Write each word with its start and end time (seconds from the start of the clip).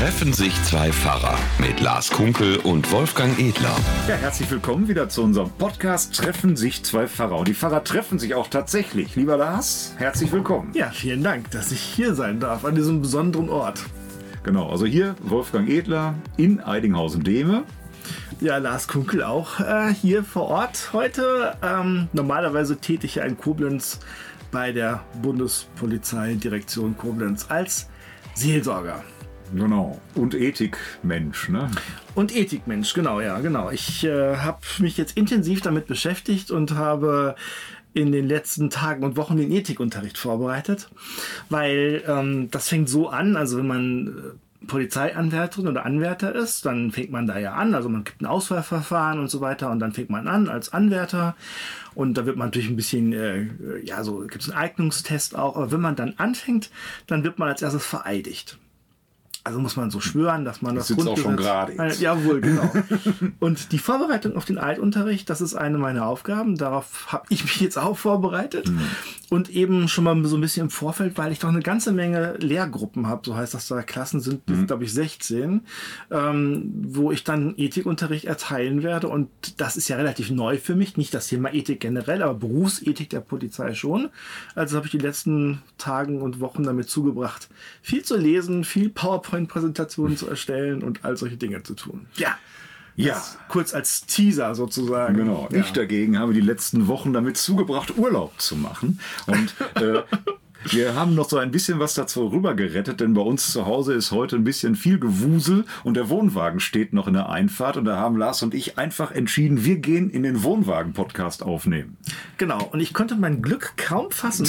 Treffen 0.00 0.32
sich 0.32 0.54
zwei 0.62 0.90
Pfarrer 0.90 1.38
mit 1.58 1.78
Lars 1.80 2.08
Kunkel 2.08 2.56
und 2.60 2.90
Wolfgang 2.90 3.38
Edler. 3.38 3.76
Ja, 4.08 4.14
herzlich 4.14 4.50
willkommen 4.50 4.88
wieder 4.88 5.10
zu 5.10 5.22
unserem 5.22 5.50
Podcast 5.50 6.14
Treffen 6.14 6.56
sich 6.56 6.82
zwei 6.82 7.06
Pfarrer. 7.06 7.36
Und 7.36 7.48
die 7.48 7.52
Pfarrer 7.52 7.84
treffen 7.84 8.18
sich 8.18 8.34
auch 8.34 8.48
tatsächlich. 8.48 9.14
Lieber 9.16 9.36
Lars, 9.36 9.92
herzlich 9.98 10.32
willkommen. 10.32 10.70
Ja, 10.72 10.88
vielen 10.88 11.22
Dank, 11.22 11.50
dass 11.50 11.70
ich 11.70 11.82
hier 11.82 12.14
sein 12.14 12.40
darf 12.40 12.64
an 12.64 12.76
diesem 12.76 13.02
besonderen 13.02 13.50
Ort. 13.50 13.84
Genau, 14.42 14.70
also 14.70 14.86
hier 14.86 15.16
Wolfgang 15.20 15.68
Edler 15.68 16.14
in 16.38 16.60
Eidinghausen-Dehme. 16.60 17.64
Ja, 18.40 18.56
Lars 18.56 18.88
Kunkel 18.88 19.22
auch 19.22 19.60
äh, 19.60 19.92
hier 19.92 20.24
vor 20.24 20.48
Ort 20.48 20.94
heute. 20.94 21.58
Ähm, 21.62 22.08
normalerweise 22.14 22.78
tätig 22.78 23.18
in 23.18 23.36
Koblenz 23.36 24.00
bei 24.50 24.72
der 24.72 25.04
Bundespolizeidirektion 25.20 26.96
Koblenz 26.96 27.44
als 27.50 27.90
Seelsorger. 28.32 29.04
Genau. 29.54 30.00
Und 30.14 30.34
Ethikmensch, 30.34 31.48
ne? 31.48 31.70
Und 32.14 32.34
Ethikmensch, 32.34 32.94
genau, 32.94 33.20
ja, 33.20 33.38
genau. 33.40 33.70
Ich 33.70 34.04
äh, 34.04 34.36
habe 34.36 34.60
mich 34.78 34.96
jetzt 34.96 35.16
intensiv 35.16 35.60
damit 35.60 35.86
beschäftigt 35.86 36.50
und 36.50 36.74
habe 36.74 37.34
in 37.92 38.12
den 38.12 38.28
letzten 38.28 38.70
Tagen 38.70 39.02
und 39.02 39.16
Wochen 39.16 39.36
den 39.36 39.50
Ethikunterricht 39.50 40.16
vorbereitet, 40.16 40.90
weil 41.48 42.02
ähm, 42.06 42.48
das 42.50 42.68
fängt 42.68 42.88
so 42.88 43.08
an, 43.08 43.36
also 43.36 43.58
wenn 43.58 43.66
man 43.66 44.06
äh, 44.08 44.66
Polizeianwärterin 44.66 45.66
oder 45.66 45.84
Anwärter 45.84 46.34
ist, 46.34 46.66
dann 46.66 46.92
fängt 46.92 47.10
man 47.10 47.26
da 47.26 47.38
ja 47.38 47.54
an, 47.54 47.74
also 47.74 47.88
man 47.88 48.04
gibt 48.04 48.20
ein 48.20 48.26
Auswahlverfahren 48.26 49.18
und 49.18 49.28
so 49.28 49.40
weiter 49.40 49.70
und 49.70 49.80
dann 49.80 49.92
fängt 49.92 50.10
man 50.10 50.28
an 50.28 50.48
als 50.48 50.72
Anwärter 50.72 51.34
und 51.94 52.14
da 52.14 52.26
wird 52.26 52.36
man 52.36 52.48
natürlich 52.48 52.68
ein 52.68 52.76
bisschen, 52.76 53.12
äh, 53.12 53.46
ja, 53.82 54.04
so 54.04 54.18
gibt 54.20 54.42
es 54.42 54.50
einen 54.50 54.58
Eignungstest 54.58 55.36
auch, 55.36 55.56
aber 55.56 55.72
wenn 55.72 55.80
man 55.80 55.96
dann 55.96 56.14
anfängt, 56.18 56.70
dann 57.08 57.24
wird 57.24 57.38
man 57.38 57.48
als 57.48 57.62
erstes 57.62 57.86
vereidigt. 57.86 58.58
Also 59.42 59.58
muss 59.58 59.76
man 59.76 59.90
so 59.90 60.00
schwören, 60.00 60.44
dass 60.44 60.60
man 60.60 60.74
das, 60.74 60.88
das 60.88 60.96
Grundgesetz... 60.96 61.18
auch 61.18 61.22
schon 61.22 61.36
gerade. 61.36 61.72
Äh, 61.78 61.94
jawohl, 61.94 62.42
genau. 62.42 62.70
und 63.40 63.72
die 63.72 63.78
Vorbereitung 63.78 64.36
auf 64.36 64.44
den 64.44 64.58
Altunterricht, 64.58 65.30
das 65.30 65.40
ist 65.40 65.54
eine 65.54 65.78
meiner 65.78 66.06
Aufgaben. 66.06 66.56
Darauf 66.56 67.10
habe 67.10 67.24
ich 67.30 67.44
mich 67.44 67.58
jetzt 67.58 67.78
auch 67.78 67.96
vorbereitet. 67.96 68.68
Mhm. 68.68 68.80
Und 69.30 69.48
eben 69.48 69.88
schon 69.88 70.04
mal 70.04 70.22
so 70.24 70.36
ein 70.36 70.40
bisschen 70.40 70.64
im 70.64 70.70
Vorfeld, 70.70 71.16
weil 71.16 71.32
ich 71.32 71.38
doch 71.38 71.48
eine 71.48 71.60
ganze 71.60 71.92
Menge 71.92 72.34
Lehrgruppen 72.38 73.06
habe. 73.06 73.22
So 73.24 73.34
heißt 73.34 73.54
das 73.54 73.66
da, 73.68 73.80
Klassen 73.82 74.20
sind, 74.20 74.46
mhm. 74.48 74.66
glaube 74.66 74.84
ich, 74.84 74.92
16, 74.92 75.62
ähm, 76.10 76.72
wo 76.88 77.10
ich 77.10 77.24
dann 77.24 77.54
Ethikunterricht 77.56 78.26
erteilen 78.26 78.82
werde. 78.82 79.08
Und 79.08 79.30
das 79.58 79.78
ist 79.78 79.88
ja 79.88 79.96
relativ 79.96 80.30
neu 80.30 80.58
für 80.58 80.74
mich. 80.74 80.98
Nicht 80.98 81.14
das 81.14 81.28
Thema 81.28 81.54
Ethik 81.54 81.80
generell, 81.80 82.22
aber 82.22 82.34
Berufsethik 82.34 83.08
der 83.08 83.20
Polizei 83.20 83.72
schon. 83.72 84.10
Also 84.54 84.76
habe 84.76 84.86
ich 84.86 84.92
die 84.92 84.98
letzten 84.98 85.62
Tagen 85.78 86.20
und 86.20 86.40
Wochen 86.40 86.64
damit 86.64 86.90
zugebracht, 86.90 87.48
viel 87.80 88.02
zu 88.02 88.16
lesen, 88.16 88.64
viel 88.64 88.90
PowerPoint 88.90 89.29
PowerPoint-Präsentationen 89.30 90.16
zu 90.16 90.28
erstellen 90.28 90.82
und 90.82 91.04
all 91.04 91.16
solche 91.16 91.36
Dinge 91.36 91.62
zu 91.62 91.74
tun. 91.74 92.06
Ja. 92.14 92.36
Ja. 92.96 93.22
kurz 93.48 93.72
als 93.72 94.04
Teaser 94.04 94.54
sozusagen. 94.54 95.16
Genau. 95.16 95.48
Ja. 95.50 95.60
Ich 95.60 95.70
dagegen 95.72 96.18
habe 96.18 96.34
die 96.34 96.40
letzten 96.40 96.86
Wochen 96.86 97.14
damit 97.14 97.38
zugebracht, 97.38 97.96
Urlaub 97.96 98.38
zu 98.38 98.56
machen. 98.56 99.00
Und 99.26 99.54
äh, 99.80 100.02
Wir 100.64 100.94
haben 100.94 101.14
noch 101.14 101.28
so 101.28 101.38
ein 101.38 101.50
bisschen 101.50 101.78
was 101.78 101.94
dazu 101.94 102.26
rüber 102.26 102.54
gerettet, 102.54 103.00
denn 103.00 103.14
bei 103.14 103.22
uns 103.22 103.50
zu 103.50 103.64
Hause 103.64 103.94
ist 103.94 104.10
heute 104.10 104.36
ein 104.36 104.44
bisschen 104.44 104.76
viel 104.76 104.98
Gewusel 104.98 105.64
und 105.84 105.94
der 105.94 106.10
Wohnwagen 106.10 106.60
steht 106.60 106.92
noch 106.92 107.08
in 107.08 107.14
der 107.14 107.30
Einfahrt 107.30 107.78
und 107.78 107.86
da 107.86 107.96
haben 107.96 108.16
Lars 108.16 108.42
und 108.42 108.52
ich 108.52 108.76
einfach 108.76 109.10
entschieden, 109.10 109.64
wir 109.64 109.76
gehen 109.76 110.10
in 110.10 110.22
den 110.22 110.42
Wohnwagen-Podcast 110.42 111.42
aufnehmen. 111.42 111.96
Genau, 112.36 112.62
und 112.72 112.80
ich 112.80 112.92
konnte 112.92 113.16
mein 113.16 113.40
Glück 113.40 113.72
kaum 113.78 114.10
fassen, 114.10 114.48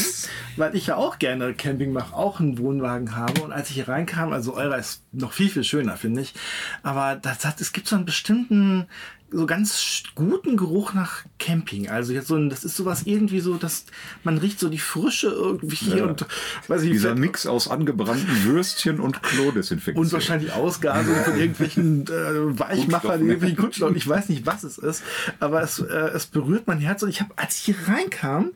weil 0.58 0.76
ich 0.76 0.88
ja 0.88 0.98
auch 0.98 1.18
gerne 1.18 1.54
Camping 1.54 1.94
mache, 1.94 2.14
auch 2.14 2.42
einen 2.42 2.58
Wohnwagen 2.58 3.16
habe. 3.16 3.42
Und 3.42 3.54
als 3.54 3.70
ich 3.70 3.76
hier 3.76 3.88
reinkam, 3.88 4.34
also 4.34 4.54
eurer 4.54 4.78
ist 4.78 5.04
noch 5.14 5.32
viel, 5.32 5.50
viel 5.50 5.64
schöner, 5.64 5.96
finde 5.96 6.22
ich, 6.22 6.34
aber 6.84 7.16
das 7.16 7.46
hat, 7.46 7.62
es 7.62 7.72
gibt 7.72 7.88
so 7.88 7.96
einen 7.96 8.06
bestimmten 8.06 8.88
so 9.32 9.46
ganz 9.46 10.04
guten 10.14 10.58
Geruch 10.58 10.94
nach 10.94 11.24
Camping. 11.40 11.90
Also 11.90 12.14
jetzt 12.14 12.28
so 12.28 12.36
ein, 12.36 12.50
das 12.50 12.64
ist 12.64 12.76
sowas 12.76 13.04
irgendwie 13.06 13.40
so, 13.40 13.56
dass 13.56 13.86
man 14.24 14.38
riecht 14.38 14.60
so 14.60 14.70
die 14.70 14.78
Frische 14.78 15.28
irgendwie 15.28 15.98
ja. 15.98 16.06
und 16.06 16.26
weiß 16.68 16.84
ich, 16.84 16.92
Dieser 16.92 17.16
Mix 17.16 17.48
aus 17.48 17.70
angebrannten 17.70 18.44
Würstchen 18.44 19.00
und 19.00 19.24
Klodesinfektion. 19.24 20.06
Und 20.06 20.12
wahrscheinlich 20.12 20.52
Ausgasen 20.52 21.16
von 21.16 21.40
irgendwelchen 21.40 22.04
äh, 22.08 22.60
Weichmachern, 22.60 23.22
irgendwelchen 23.22 23.58
Kunststoffen. 23.58 23.96
Ich 23.96 24.08
weiß 24.08 24.30
nicht, 24.30 24.46
was 24.46 24.64
es 24.64 24.78
ist, 24.78 25.04
aber 25.40 25.62
es, 25.62 25.80
äh, 25.80 25.94
es 26.14 26.26
berührt 26.26 26.68
mein 26.68 26.80
Herz 26.80 27.02
und 27.04 27.10
ich 27.10 27.22
habe, 27.22 27.32
als 27.38 27.58
ich 27.58 27.64
hier 27.64 27.76
reinkam, 27.88 28.52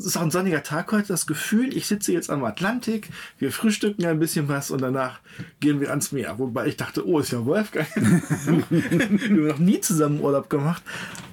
es 0.00 0.06
ist 0.06 0.16
auch 0.16 0.22
ein 0.22 0.30
sonniger 0.30 0.62
Tag 0.62 0.90
heute, 0.92 1.08
das 1.08 1.26
Gefühl, 1.26 1.76
ich 1.76 1.86
sitze 1.86 2.12
jetzt 2.12 2.30
am 2.30 2.42
Atlantik, 2.44 3.10
wir 3.38 3.52
frühstücken 3.52 4.06
ein 4.06 4.18
bisschen 4.18 4.48
was 4.48 4.70
und 4.70 4.80
danach 4.80 5.20
gehen 5.60 5.80
wir 5.80 5.90
ans 5.90 6.10
Meer. 6.10 6.38
Wobei 6.38 6.66
ich 6.66 6.76
dachte, 6.78 7.06
oh, 7.06 7.18
ist 7.18 7.32
ja 7.32 7.44
Wolfgang. 7.44 7.86
wir 8.70 8.82
haben 8.82 9.46
noch 9.46 9.58
nie 9.58 9.80
zusammen 9.80 10.20
Urlaub 10.20 10.48
gemacht. 10.48 10.82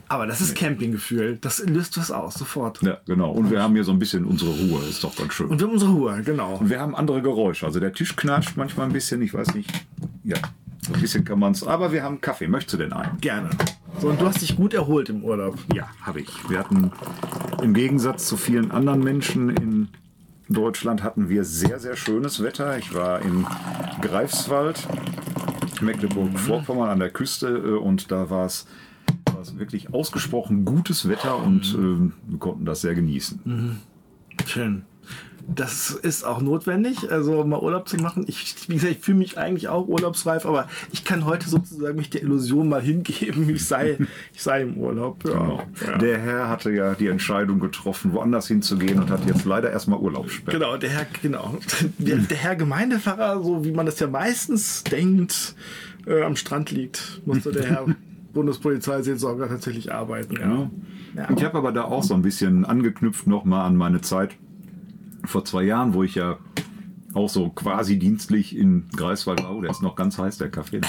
Aber 0.09 0.25
das 0.25 0.41
ist 0.41 0.55
Campinggefühl. 0.55 1.37
Das 1.41 1.59
löst 1.65 1.97
was 1.97 2.11
aus, 2.11 2.35
sofort. 2.35 2.81
Ja, 2.81 2.97
genau. 3.05 3.31
Und 3.31 3.51
wir 3.51 3.61
haben 3.61 3.73
hier 3.73 3.83
so 3.83 3.91
ein 3.91 3.99
bisschen 3.99 4.25
unsere 4.25 4.51
Ruhe. 4.51 4.81
Ist 4.87 5.03
doch 5.03 5.15
ganz 5.15 5.33
schön. 5.33 5.47
Und 5.47 5.59
wir 5.59 5.67
haben 5.67 5.73
unsere 5.73 5.91
Ruhe, 5.91 6.21
genau. 6.23 6.55
Und 6.55 6.69
wir 6.69 6.79
haben 6.79 6.95
andere 6.95 7.21
Geräusche. 7.21 7.65
Also 7.65 7.79
der 7.79 7.93
Tisch 7.93 8.15
knatscht 8.15 8.55
manchmal 8.55 8.87
ein 8.87 8.93
bisschen. 8.93 9.21
Ich 9.21 9.33
weiß 9.33 9.53
nicht. 9.53 9.69
Ja, 10.23 10.37
so 10.81 10.93
ein 10.93 11.01
bisschen 11.01 11.25
kann 11.25 11.39
man 11.39 11.51
es. 11.51 11.63
Aber 11.63 11.91
wir 11.91 12.03
haben 12.03 12.21
Kaffee. 12.21 12.47
Möchtest 12.47 12.75
du 12.75 12.77
denn 12.77 12.93
einen? 12.93 13.19
Gerne. 13.19 13.49
So, 13.99 14.09
und 14.09 14.21
du 14.21 14.25
hast 14.25 14.41
dich 14.41 14.55
gut 14.55 14.73
erholt 14.73 15.09
im 15.09 15.23
Urlaub. 15.23 15.57
Ja, 15.73 15.89
habe 16.01 16.21
ich. 16.21 16.29
Wir 16.49 16.59
hatten 16.59 16.91
im 17.61 17.73
Gegensatz 17.73 18.27
zu 18.27 18.37
vielen 18.37 18.71
anderen 18.71 19.01
Menschen 19.03 19.49
in 19.49 19.89
Deutschland 20.49 21.03
hatten 21.03 21.29
wir 21.29 21.43
sehr, 21.43 21.79
sehr 21.79 21.95
schönes 21.95 22.41
Wetter. 22.41 22.77
Ich 22.77 22.93
war 22.93 23.21
in 23.21 23.45
Greifswald, 24.01 24.87
Mecklenburg-Vorpommern 25.81 26.89
an 26.89 26.99
der 26.99 27.09
Küste 27.09 27.47
äh, 27.47 27.77
und 27.77 28.11
da 28.11 28.29
war 28.29 28.45
es 28.45 28.67
wirklich 29.55 29.93
ausgesprochen 29.93 30.65
gutes 30.65 31.07
Wetter 31.07 31.37
und 31.37 31.73
äh, 31.73 32.11
wir 32.29 32.39
konnten 32.39 32.65
das 32.65 32.81
sehr 32.81 32.95
genießen. 32.95 33.39
Mhm. 33.43 33.77
Schön 34.45 34.83
das 35.47 35.91
ist 35.91 36.25
auch 36.25 36.41
notwendig, 36.41 37.09
also 37.09 37.43
mal 37.45 37.59
Urlaub 37.59 37.87
zu 37.87 37.95
machen. 37.97 38.25
Ich, 38.27 38.55
wie 38.67 38.73
gesagt, 38.73 38.91
ich 38.91 38.99
fühle 38.99 39.19
mich 39.19 39.37
eigentlich 39.37 39.69
auch 39.69 39.87
urlaubsreif, 39.87 40.45
aber 40.45 40.67
ich 40.91 41.05
kann 41.05 41.25
heute 41.25 41.47
sozusagen 41.47 41.95
mich 41.95 42.09
der 42.09 42.21
Illusion 42.21 42.67
mal 42.67 42.81
hingeben, 42.81 43.49
ich 43.49 43.65
sei, 43.65 43.97
ich 44.33 44.43
sei 44.43 44.63
im 44.63 44.77
Urlaub. 44.77 45.23
Ja. 45.25 45.31
Genau. 45.31 45.63
Ja. 45.85 45.97
Der 45.97 46.17
Herr 46.19 46.49
hatte 46.49 46.71
ja 46.71 46.95
die 46.95 47.07
Entscheidung 47.07 47.59
getroffen, 47.59 48.11
woanders 48.11 48.47
hinzugehen 48.47 48.99
und 48.99 49.09
hat 49.09 49.25
jetzt 49.25 49.45
leider 49.45 49.71
erstmal 49.71 49.99
Urlaubssperre. 49.99 50.57
Genau, 50.57 50.75
der 50.75 50.89
Herr, 50.89 51.07
genau. 51.21 51.57
Der, 51.97 52.17
der 52.17 52.37
Herr 52.37 52.55
Gemeindepfarrer, 52.57 53.41
so 53.41 53.63
wie 53.63 53.71
man 53.71 53.85
das 53.85 53.99
ja 53.99 54.07
meistens 54.07 54.83
denkt, 54.83 55.55
äh, 56.05 56.23
am 56.23 56.35
Strand 56.35 56.71
liegt, 56.71 57.21
musste 57.25 57.53
der 57.53 57.65
Herr 57.65 57.85
Bundespolizeiseelsorger 58.33 59.47
tatsächlich 59.47 59.93
arbeiten. 59.93 60.35
Ja. 60.35 60.69
ja. 61.15 61.29
Ich 61.35 61.43
habe 61.43 61.57
aber 61.57 61.71
da 61.71 61.85
auch 61.85 62.03
so 62.03 62.13
ein 62.13 62.21
bisschen 62.21 62.65
angeknüpft 62.65 63.27
nochmal 63.27 63.65
an 63.65 63.77
meine 63.77 64.01
Zeit 64.01 64.35
vor 65.27 65.45
zwei 65.45 65.63
Jahren, 65.63 65.93
wo 65.93 66.03
ich 66.03 66.15
ja 66.15 66.37
auch 67.13 67.29
so 67.29 67.49
quasi 67.49 67.97
dienstlich 67.97 68.55
in 68.55 68.87
Greifswald 68.95 69.43
war. 69.43 69.55
Oh, 69.55 69.61
der 69.61 69.71
ist 69.71 69.81
noch 69.81 69.95
ganz 69.95 70.17
heiß, 70.17 70.37
der 70.37 70.49
Kaffee. 70.49 70.81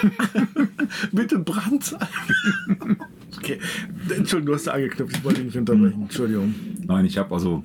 Bitte 1.12 1.38
Brand. 1.38 1.96
okay. 3.36 3.58
Entschuldigung, 4.08 4.46
du 4.46 4.54
hast 4.54 4.66
da 4.66 4.72
angeknüpft. 4.72 5.16
Ich 5.16 5.24
wollte 5.24 5.38
dich 5.42 5.46
nicht 5.46 5.58
unterbrechen. 5.58 6.02
Entschuldigung. 6.02 6.54
Nein, 6.86 7.04
ich 7.04 7.18
habe 7.18 7.34
also 7.34 7.62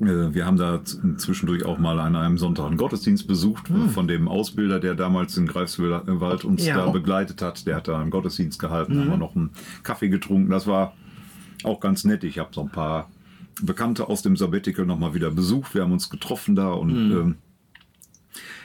äh, 0.00 0.34
wir 0.34 0.44
haben 0.44 0.56
da 0.56 0.82
zwischendurch 0.84 1.64
auch 1.64 1.78
mal 1.78 1.98
an 2.00 2.16
einem 2.16 2.38
Sonntag 2.38 2.66
einen 2.66 2.76
Gottesdienst 2.76 3.26
besucht 3.26 3.68
hm. 3.68 3.90
von 3.90 4.08
dem 4.08 4.28
Ausbilder, 4.28 4.80
der 4.80 4.94
damals 4.94 5.36
in 5.36 5.46
Greifswald 5.46 6.44
uns 6.44 6.66
ja. 6.66 6.76
da 6.76 6.90
begleitet 6.90 7.42
hat. 7.42 7.66
Der 7.66 7.76
hat 7.76 7.88
da 7.88 8.00
einen 8.00 8.10
Gottesdienst 8.10 8.58
gehalten, 8.58 8.96
mhm. 8.96 9.00
haben 9.00 9.10
wir 9.10 9.16
noch 9.16 9.36
einen 9.36 9.50
Kaffee 9.82 10.08
getrunken. 10.08 10.50
Das 10.50 10.66
war 10.66 10.94
auch 11.64 11.80
ganz 11.80 12.04
nett. 12.04 12.24
Ich 12.24 12.38
habe 12.38 12.50
so 12.52 12.62
ein 12.62 12.70
paar 12.70 13.08
Bekannte 13.60 14.08
aus 14.08 14.22
dem 14.22 14.36
Sabbatical 14.36 14.86
nochmal 14.86 15.14
wieder 15.14 15.30
besucht. 15.30 15.74
Wir 15.74 15.82
haben 15.82 15.92
uns 15.92 16.10
getroffen 16.10 16.56
da 16.56 16.72
und 16.72 17.08
mhm. 17.08 17.12
ähm, 17.12 17.36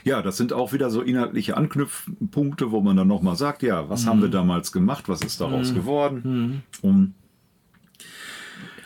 ja, 0.03 0.21
das 0.21 0.37
sind 0.37 0.53
auch 0.53 0.71
wieder 0.71 0.89
so 0.89 1.01
inhaltliche 1.01 1.57
Anknüpfpunkte, 1.57 2.71
wo 2.71 2.79
man 2.79 2.95
dann 2.95 3.09
nochmal 3.09 3.35
sagt, 3.35 3.63
ja, 3.63 3.89
was 3.89 4.05
mhm. 4.05 4.09
haben 4.09 4.21
wir 4.21 4.29
damals 4.29 4.71
gemacht, 4.71 5.09
was 5.09 5.21
ist 5.21 5.41
daraus 5.41 5.71
mhm. 5.71 5.75
geworden? 5.75 6.21
Mhm. 6.23 6.89
Und 6.89 7.13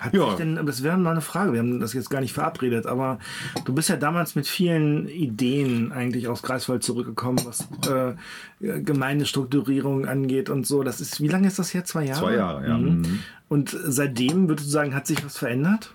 hat 0.02 0.14
ja. 0.16 0.36
denn, 0.36 0.66
das 0.66 0.82
wäre 0.82 0.98
mal 0.98 1.12
eine 1.12 1.22
Frage, 1.22 1.54
wir 1.54 1.60
haben 1.60 1.80
das 1.80 1.94
jetzt 1.94 2.10
gar 2.10 2.22
nicht 2.22 2.34
verabredet, 2.34 2.88
aber 2.88 3.20
du 3.66 3.74
bist 3.74 3.88
ja 3.88 3.98
damals 3.98 4.36
mit 4.36 4.48
vielen 4.48 5.08
Ideen 5.08 5.92
eigentlich 5.92 6.28
aus 6.28 6.42
Greifswald 6.42 6.84
zurückgekommen, 6.84 7.40
was 7.46 7.68
äh, 7.88 8.16
Gemeindestrukturierung 8.60 10.08
angeht 10.08 10.50
und 10.50 10.66
so. 10.66 10.82
Das 10.82 11.02
ist, 11.02 11.22
wie 11.22 11.28
lange 11.28 11.48
ist 11.48 11.60
das 11.60 11.74
her? 11.74 11.86
Zwei 11.86 12.06
Jahre? 12.06 12.20
Zwei 12.20 12.34
Jahre, 12.34 12.68
ja. 12.68 12.78
Mhm. 12.78 12.98
mhm. 12.98 13.20
Und 13.48 13.78
seitdem, 13.84 14.48
würdest 14.48 14.68
du 14.68 14.72
sagen, 14.72 14.96
hat 14.96 15.06
sich 15.06 15.24
was 15.24 15.38
verändert? 15.38 15.94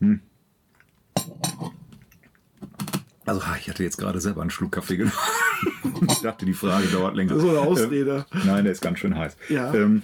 Hm. 0.00 0.20
Also, 3.26 3.42
ich 3.60 3.68
hatte 3.68 3.82
jetzt 3.84 3.98
gerade 3.98 4.20
selber 4.20 4.40
einen 4.40 4.50
Schluck 4.50 4.72
Kaffee 4.72 4.96
genommen. 4.96 5.16
ich 6.08 6.20
dachte, 6.20 6.46
die 6.46 6.54
Frage 6.54 6.86
dauert 6.88 7.14
länger. 7.16 7.38
So 7.38 7.50
eine 7.50 7.60
Ausrede. 7.60 8.26
Ähm, 8.32 8.40
nein, 8.44 8.64
der 8.64 8.72
ist 8.72 8.80
ganz 8.80 8.98
schön 8.98 9.16
heiß. 9.16 9.36
Ja. 9.48 9.72
Ähm, 9.72 10.02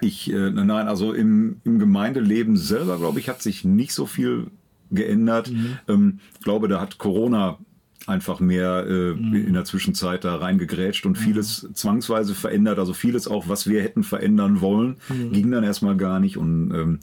ich, 0.00 0.32
äh, 0.32 0.50
nein, 0.50 0.88
also 0.88 1.12
im, 1.12 1.60
im 1.64 1.78
Gemeindeleben 1.78 2.56
selber, 2.56 2.98
glaube 2.98 3.20
ich, 3.20 3.28
hat 3.28 3.42
sich 3.42 3.64
nicht 3.64 3.92
so 3.92 4.06
viel 4.06 4.48
geändert. 4.90 5.50
Mhm. 5.50 5.78
Ähm, 5.88 6.20
ich 6.34 6.44
glaube, 6.44 6.68
da 6.68 6.80
hat 6.80 6.98
Corona 6.98 7.58
einfach 8.06 8.40
mehr 8.40 8.86
äh, 8.88 9.14
mhm. 9.14 9.34
in 9.34 9.54
der 9.54 9.64
Zwischenzeit 9.64 10.24
da 10.24 10.36
reingegrätscht 10.36 11.06
und 11.06 11.16
vieles 11.16 11.62
mhm. 11.62 11.74
zwangsweise 11.74 12.34
verändert. 12.34 12.78
Also 12.78 12.92
vieles 12.92 13.28
auch, 13.28 13.48
was 13.48 13.68
wir 13.68 13.82
hätten 13.82 14.02
verändern 14.02 14.60
wollen, 14.60 14.96
mhm. 15.08 15.32
ging 15.32 15.50
dann 15.50 15.64
erstmal 15.64 15.96
gar 15.96 16.18
nicht. 16.20 16.36
Und 16.36 16.72
ähm, 16.74 17.00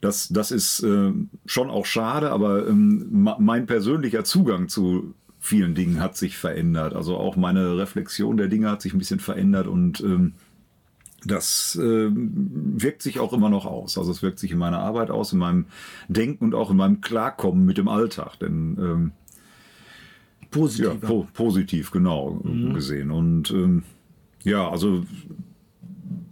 das, 0.00 0.28
das 0.28 0.50
ist 0.50 0.82
äh, 0.82 1.12
schon 1.46 1.70
auch 1.70 1.86
schade, 1.86 2.30
aber 2.30 2.66
ähm, 2.66 3.06
mein 3.38 3.66
persönlicher 3.66 4.24
Zugang 4.24 4.68
zu 4.68 5.14
vielen 5.38 5.74
Dingen 5.74 6.00
hat 6.00 6.16
sich 6.16 6.36
verändert. 6.36 6.94
Also 6.94 7.16
auch 7.16 7.36
meine 7.36 7.78
Reflexion 7.78 8.36
der 8.36 8.48
Dinge 8.48 8.70
hat 8.70 8.82
sich 8.82 8.92
ein 8.92 8.98
bisschen 8.98 9.20
verändert 9.20 9.66
und 9.66 10.00
ähm, 10.00 10.34
das 11.26 11.76
äh, 11.80 12.08
wirkt 12.10 13.02
sich 13.02 13.18
auch 13.20 13.32
immer 13.32 13.50
noch 13.50 13.66
aus. 13.66 13.98
Also 13.98 14.10
es 14.10 14.22
wirkt 14.22 14.38
sich 14.38 14.52
in 14.52 14.58
meiner 14.58 14.78
Arbeit 14.78 15.10
aus, 15.10 15.32
in 15.32 15.38
meinem 15.38 15.66
Denken 16.08 16.44
und 16.44 16.54
auch 16.54 16.70
in 16.70 16.76
meinem 16.76 17.00
Klarkommen 17.00 17.64
mit 17.64 17.78
dem 17.78 17.88
Alltag. 17.88 18.38
Denn 18.40 18.76
ähm, 18.80 19.12
positiv, 20.50 20.86
ja, 20.86 21.08
po 21.08 21.26
positiv 21.32 21.90
genau 21.90 22.40
mhm. 22.42 22.74
gesehen. 22.74 23.10
Und 23.10 23.50
ähm, 23.50 23.82
ja, 24.44 24.68
also 24.68 25.04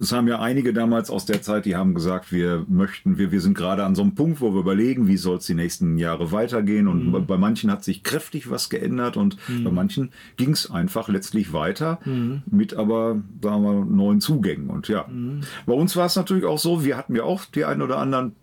es 0.00 0.12
haben 0.12 0.26
ja 0.28 0.40
einige 0.40 0.72
damals 0.72 1.10
aus 1.10 1.24
der 1.24 1.42
Zeit, 1.42 1.66
die 1.66 1.76
haben 1.76 1.94
gesagt, 1.94 2.32
wir 2.32 2.64
möchten, 2.68 3.16
wir, 3.18 3.30
wir 3.30 3.40
sind 3.40 3.56
gerade 3.56 3.84
an 3.84 3.94
so 3.94 4.02
einem 4.02 4.14
Punkt, 4.14 4.40
wo 4.40 4.52
wir 4.52 4.60
überlegen, 4.60 5.06
wie 5.06 5.16
soll 5.16 5.38
es 5.38 5.46
die 5.46 5.54
nächsten 5.54 5.98
Jahre 5.98 6.32
weitergehen. 6.32 6.88
Und 6.88 7.06
mhm. 7.06 7.12
bei, 7.12 7.18
bei, 7.20 7.36
manchen 7.36 7.70
hat 7.70 7.84
sich 7.84 8.02
kräftig 8.02 8.50
was 8.50 8.68
geändert 8.70 9.16
und 9.16 9.36
mhm. 9.48 9.64
bei 9.64 9.70
manchen 9.70 10.10
ging 10.36 10.50
es 10.50 10.70
einfach 10.70 11.08
letztlich 11.08 11.52
weiter 11.52 12.00
mhm. 12.04 12.42
mit 12.46 12.74
aber, 12.74 13.22
sagen 13.42 13.62
wir, 13.62 13.84
neuen 13.84 14.20
Zugängen. 14.20 14.68
Und 14.68 14.88
ja, 14.88 15.06
mhm. 15.08 15.42
bei 15.66 15.74
uns 15.74 15.96
war 15.96 16.06
es 16.06 16.16
natürlich 16.16 16.44
auch 16.44 16.58
so, 16.58 16.84
wir 16.84 16.96
hatten 16.96 17.14
ja 17.14 17.22
auch 17.22 17.44
die 17.44 17.64
ein 17.64 17.80
oder 17.80 17.98
anderen 17.98 18.34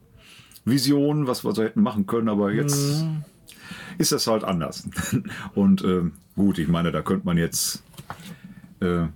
Visionen, 0.63 1.27
was 1.27 1.43
wir 1.43 1.53
so 1.53 1.63
hätten 1.63 1.81
machen 1.81 2.05
können, 2.05 2.29
aber 2.29 2.51
jetzt 2.51 3.03
mhm. 3.03 3.23
ist 3.97 4.11
das 4.11 4.27
halt 4.27 4.43
anders. 4.43 4.87
Und 5.55 5.83
äh, 5.83 6.03
gut, 6.35 6.59
ich 6.59 6.67
meine, 6.67 6.91
da 6.91 7.01
könnte 7.01 7.25
man 7.25 7.37
jetzt 7.37 7.83
äh, 8.79 9.07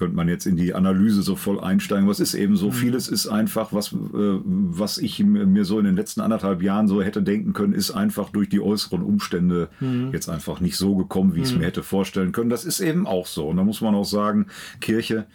könnte 0.00 0.16
man 0.16 0.28
jetzt 0.28 0.46
in 0.46 0.56
die 0.56 0.72
Analyse 0.72 1.20
so 1.20 1.36
voll 1.36 1.60
einsteigen. 1.60 2.08
Was 2.08 2.20
ist 2.20 2.32
eben 2.32 2.56
so? 2.56 2.68
Mhm. 2.68 2.72
Vieles 2.72 3.06
ist 3.06 3.26
einfach, 3.26 3.74
was, 3.74 3.92
äh, 3.92 3.96
was 4.42 4.96
ich 4.96 5.22
mir 5.22 5.66
so 5.66 5.78
in 5.78 5.84
den 5.84 5.94
letzten 5.94 6.22
anderthalb 6.22 6.62
Jahren 6.62 6.88
so 6.88 7.02
hätte 7.02 7.22
denken 7.22 7.52
können, 7.52 7.74
ist 7.74 7.90
einfach 7.90 8.30
durch 8.30 8.48
die 8.48 8.62
äußeren 8.62 9.02
Umstände 9.02 9.68
mhm. 9.78 10.08
jetzt 10.12 10.30
einfach 10.30 10.60
nicht 10.60 10.78
so 10.78 10.96
gekommen, 10.96 11.34
wie 11.34 11.40
ich 11.40 11.48
es 11.48 11.52
mhm. 11.52 11.58
mir 11.58 11.66
hätte 11.66 11.82
vorstellen 11.82 12.32
können. 12.32 12.48
Das 12.48 12.64
ist 12.64 12.80
eben 12.80 13.06
auch 13.06 13.26
so. 13.26 13.48
Und 13.48 13.58
da 13.58 13.62
muss 13.62 13.82
man 13.82 13.94
auch 13.94 14.06
sagen, 14.06 14.46
Kirche 14.80 15.26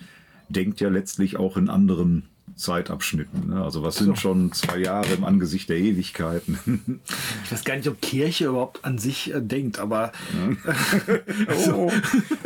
denkt 0.50 0.81
ja 0.81 0.89
letztlich 0.89 1.38
auch 1.38 1.57
in 1.57 1.69
anderen 1.69 2.23
Zeitabschnitten. 2.55 3.49
Ne? 3.49 3.63
Also 3.63 3.83
was 3.83 3.95
sind 3.95 4.17
schon 4.17 4.51
zwei 4.53 4.77
Jahre 4.77 5.13
im 5.13 5.23
Angesicht 5.23 5.69
der 5.69 5.77
Ewigkeiten? 5.77 6.59
Ich 7.43 7.51
weiß 7.51 7.63
gar 7.63 7.75
nicht, 7.75 7.87
ob 7.87 8.01
Kirche 8.01 8.45
überhaupt 8.47 8.83
an 8.83 8.97
sich 8.97 9.33
äh, 9.33 9.39
denkt, 9.39 9.77
aber 9.77 10.11
oh. 11.67 11.91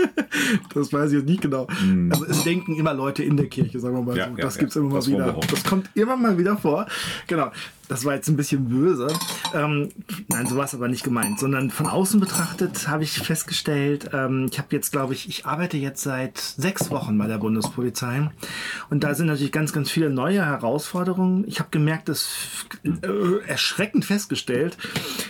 das 0.73 0.91
weiß 0.91 1.11
ich 1.11 1.19
jetzt 1.19 1.29
nicht 1.29 1.41
genau. 1.41 1.67
Hm. 1.69 2.11
Also 2.11 2.25
es 2.25 2.43
denken 2.43 2.75
immer 2.75 2.93
Leute 2.93 3.23
in 3.23 3.37
der 3.37 3.47
Kirche, 3.47 3.79
sagen 3.79 3.95
wir 3.95 4.01
mal 4.01 4.17
ja, 4.17 4.29
so. 4.29 4.35
Das 4.35 4.55
ja, 4.55 4.59
gibt 4.59 4.71
es 4.71 4.75
immer 4.75 4.89
mal 4.89 5.05
wieder. 5.05 5.39
Das 5.49 5.63
kommt 5.63 5.89
immer 5.95 6.17
mal 6.17 6.37
wieder 6.37 6.57
vor. 6.57 6.85
Genau 7.27 7.51
das 7.89 8.05
war 8.05 8.13
jetzt 8.13 8.29
ein 8.29 8.37
bisschen 8.37 8.69
böse. 8.69 9.07
Ähm, 9.53 9.89
nein, 10.27 10.45
so 10.45 10.55
war 10.55 10.65
es 10.65 10.75
aber 10.75 10.87
nicht 10.87 11.03
gemeint, 11.03 11.39
sondern 11.39 11.71
von 11.71 11.87
außen 11.87 12.19
betrachtet 12.19 12.87
habe 12.87 13.03
ich 13.03 13.19
festgestellt, 13.19 14.11
ähm, 14.13 14.47
ich 14.51 14.59
habe 14.59 14.67
jetzt, 14.71 14.91
glaube 14.91 15.13
ich, 15.13 15.27
ich 15.27 15.47
arbeite 15.47 15.75
jetzt 15.75 16.03
seit 16.03 16.37
sechs 16.37 16.91
Wochen 16.91 17.17
bei 17.17 17.27
der 17.27 17.39
Bundespolizei 17.39 18.29
und 18.91 19.03
da 19.03 19.15
sind 19.15 19.25
natürlich 19.25 19.51
ganz, 19.51 19.73
ganz 19.73 19.89
viele 19.89 20.11
neue 20.11 20.45
Herausforderungen. 20.45 21.43
Ich 21.47 21.59
habe 21.59 21.69
gemerkt, 21.71 22.09
dass 22.09 22.29
äh, 22.83 23.47
erschreckend 23.47 24.05
festgestellt, 24.05 24.77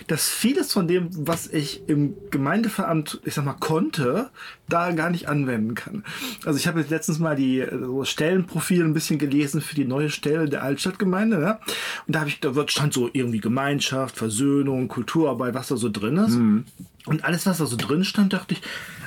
dass 0.07 0.29
vieles 0.29 0.73
von 0.73 0.87
dem, 0.87 1.07
was 1.25 1.47
ich 1.47 1.87
im 1.87 2.15
Gemeindeveramt, 2.29 3.21
ich 3.23 3.35
sag 3.35 3.45
mal, 3.45 3.53
konnte, 3.53 4.31
da 4.67 4.91
gar 4.91 5.09
nicht 5.09 5.27
anwenden 5.29 5.75
kann. 5.75 6.03
Also 6.45 6.59
ich 6.59 6.67
habe 6.67 6.81
jetzt 6.81 6.89
letztens 6.89 7.19
mal 7.19 7.35
die 7.35 7.65
so 7.71 8.03
Stellenprofile 8.03 8.83
ein 8.83 8.93
bisschen 8.93 9.17
gelesen 9.17 9.61
für 9.61 9.75
die 9.75 9.85
neue 9.85 10.09
Stelle 10.09 10.47
der 10.47 10.63
Altstadtgemeinde. 10.63 11.37
Ne? 11.39 11.59
Und 12.05 12.15
da 12.15 12.19
habe 12.19 12.29
ich, 12.29 12.39
da 12.51 12.67
stand 12.67 12.93
so 12.93 13.09
irgendwie 13.11 13.39
Gemeinschaft, 13.39 14.17
Versöhnung, 14.17 14.87
Kulturarbeit, 14.87 15.53
was 15.53 15.67
da 15.67 15.77
so 15.77 15.89
drin 15.89 16.17
ist. 16.17 16.35
Mhm. 16.35 16.65
Und 17.05 17.23
alles, 17.23 17.45
was 17.45 17.57
da 17.57 17.65
so 17.65 17.75
drin 17.75 18.03
stand, 18.03 18.33
dachte 18.33 18.53
ich, 18.53 18.61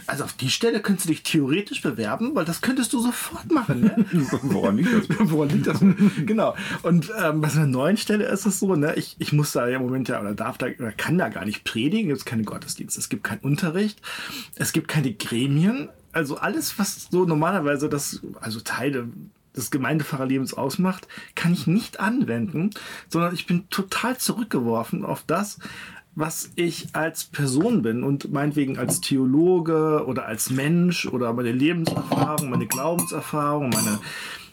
also 0.07 0.25
auf 0.25 0.33
die 0.33 0.51
Stelle 0.51 0.81
könntest 0.81 1.09
du 1.09 1.13
dich 1.13 1.23
theoretisch 1.23 1.83
bewerben, 1.83 2.35
weil 2.35 2.45
das 2.45 2.61
könntest 2.61 2.93
du 2.93 3.01
sofort 3.01 3.51
machen. 3.51 3.83
Ne? 3.83 4.07
Woran 4.43 4.77
liegt 4.77 4.93
das? 4.93 5.17
Woran 5.31 5.49
liegt 5.51 5.67
das? 5.67 5.81
genau. 6.27 6.57
Und 6.83 7.13
ähm, 7.23 7.41
bei 7.41 7.49
so 7.49 7.61
einer 7.61 7.69
neuen 7.69 7.97
Stelle 7.97 8.25
ist 8.25 8.47
es 8.47 8.59
so, 8.59 8.75
ne, 8.75 8.95
ich, 8.97 9.17
ich 9.19 9.33
muss 9.33 9.53
da 9.53 9.67
im 9.67 9.83
Moment 9.83 10.09
ja 10.09 10.21
oder 10.21 10.35
darf 10.35 10.59
da 10.59 10.67
oder 10.67 10.93
kann 10.93 11.19
da 11.19 11.29
gar 11.29 11.45
nicht 11.45 11.65
predigen, 11.65 12.11
es 12.11 12.21
gibt 12.21 12.31
keine 12.31 12.43
Gottesdienste, 12.45 12.99
es 12.99 13.09
gibt 13.09 13.25
keinen 13.25 13.41
Unterricht, 13.41 14.01
es 14.57 14.73
gibt 14.73 14.89
keine 14.89 15.13
Gremien. 15.13 15.89
Also 16.13 16.37
alles, 16.37 16.79
was 16.79 17.09
so 17.11 17.25
normalerweise 17.25 17.89
das, 17.89 18.21
also 18.41 18.61
Teile 18.61 19.09
des 19.57 19.71
Gemeindefahrerlebens 19.71 20.55
ausmacht, 20.55 21.09
kann 21.35 21.53
ich 21.53 21.67
nicht 21.67 22.01
anwenden, 22.01 22.71
sondern 23.09 23.35
ich 23.35 23.47
bin 23.47 23.69
total 23.69 24.17
zurückgeworfen 24.19 25.05
auf 25.05 25.25
das, 25.27 25.59
was 26.15 26.51
ich 26.57 26.89
als 26.95 27.25
Person 27.25 27.83
bin 27.83 28.03
und 28.03 28.33
meinetwegen 28.33 28.79
als 28.79 29.01
Theologe 29.01 30.05
oder 30.07 30.27
als 30.27 30.51
Mensch 30.51 31.07
oder 31.07 31.33
meine 31.33 31.53
Lebenserfahrung, 31.53 32.51
meine 32.51 32.67
Glaubenserfahrung, 32.67 33.71
meine, 33.71 33.99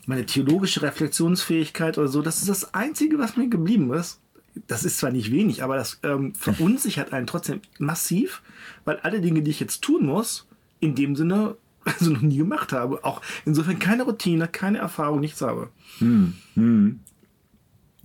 meine 0.06 0.26
theologische 0.26 0.82
Reflexionsfähigkeit 0.82 1.98
oder 1.98 2.08
so, 2.08 2.22
das 2.22 2.40
ist 2.40 2.50
das 2.50 2.74
Einzige, 2.74 3.20
was 3.20 3.36
mir 3.36 3.50
geblieben 3.50 3.94
ist. 3.94 4.20
Das 4.68 4.84
ist 4.84 4.98
zwar 4.98 5.12
nicht 5.12 5.32
wenig, 5.32 5.64
aber 5.64 5.76
das 5.76 6.00
ähm, 6.04 6.34
verunsichert 6.34 7.14
einen 7.14 7.28
trotzdem 7.28 7.62
massiv, 7.78 8.42
weil 8.84 8.98
alle 8.98 9.22
Dinge, 9.22 9.42
die 9.42 9.52
ich 9.52 9.60
jetzt 9.60 9.82
tun 9.82 10.06
muss, 10.06 10.48
in 10.80 10.96
dem 10.96 11.16
Sinne 11.16 11.56
also 11.90 12.12
noch 12.12 12.22
nie 12.22 12.38
gemacht 12.38 12.72
habe. 12.72 13.04
Auch 13.04 13.22
insofern 13.46 13.80
keine 13.80 14.04
Routine, 14.04 14.48
keine 14.48 14.80
Erfahrung, 14.80 15.20
nichts 15.20 15.42
habe. 15.42 15.70
Hm, 16.00 16.34
hm. 16.56 17.00